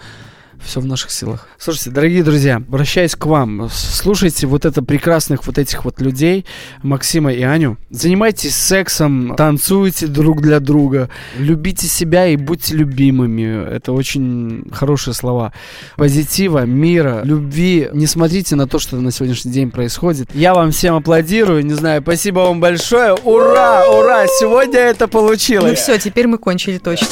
все 0.65 0.81
в 0.81 0.87
наших 0.87 1.11
силах. 1.11 1.49
Слушайте, 1.59 1.91
дорогие 1.91 2.23
друзья, 2.23 2.57
обращаюсь 2.57 3.15
к 3.15 3.27
вам. 3.27 3.69
Слушайте 3.71 4.47
вот 4.47 4.65
это 4.65 4.83
прекрасных 4.83 5.47
вот 5.47 5.59
этих 5.59 5.85
вот 5.85 6.01
людей, 6.01 6.45
Максима 6.83 7.33
и 7.33 7.43
Аню. 7.43 7.77
Занимайтесь 7.91 8.55
сексом, 8.57 9.35
танцуйте 9.37 10.07
друг 10.07 10.41
для 10.43 10.61
друга, 10.61 11.09
любите 11.39 11.87
себя 11.87 12.27
и 12.27 12.37
будьте 12.37 12.75
любимыми. 12.75 13.69
Это 13.75 13.93
очень 13.93 14.65
хорошие 14.73 15.15
слова. 15.15 15.53
Позитива, 15.97 16.65
мира, 16.67 17.23
любви. 17.25 17.89
Не 17.93 18.07
смотрите 18.07 18.57
на 18.57 18.67
то, 18.67 18.79
что 18.79 18.97
на 18.97 19.11
сегодняшний 19.11 19.53
день 19.53 19.71
происходит. 19.71 20.29
Я 20.35 20.55
вам 20.55 20.71
всем 20.71 20.95
аплодирую. 20.97 21.65
Не 21.65 21.75
знаю, 21.75 22.03
спасибо 22.03 22.41
вам 22.41 22.61
большое. 22.61 23.15
Ура, 23.15 23.85
ура! 23.89 24.27
Сегодня 24.27 24.79
это 24.81 25.05
Ну 25.07 25.09
получилось. 25.09 25.79
все, 25.79 25.99
теперь 25.99 26.27
мы 26.27 26.39
кончили 26.39 26.79
точно. 26.79 27.09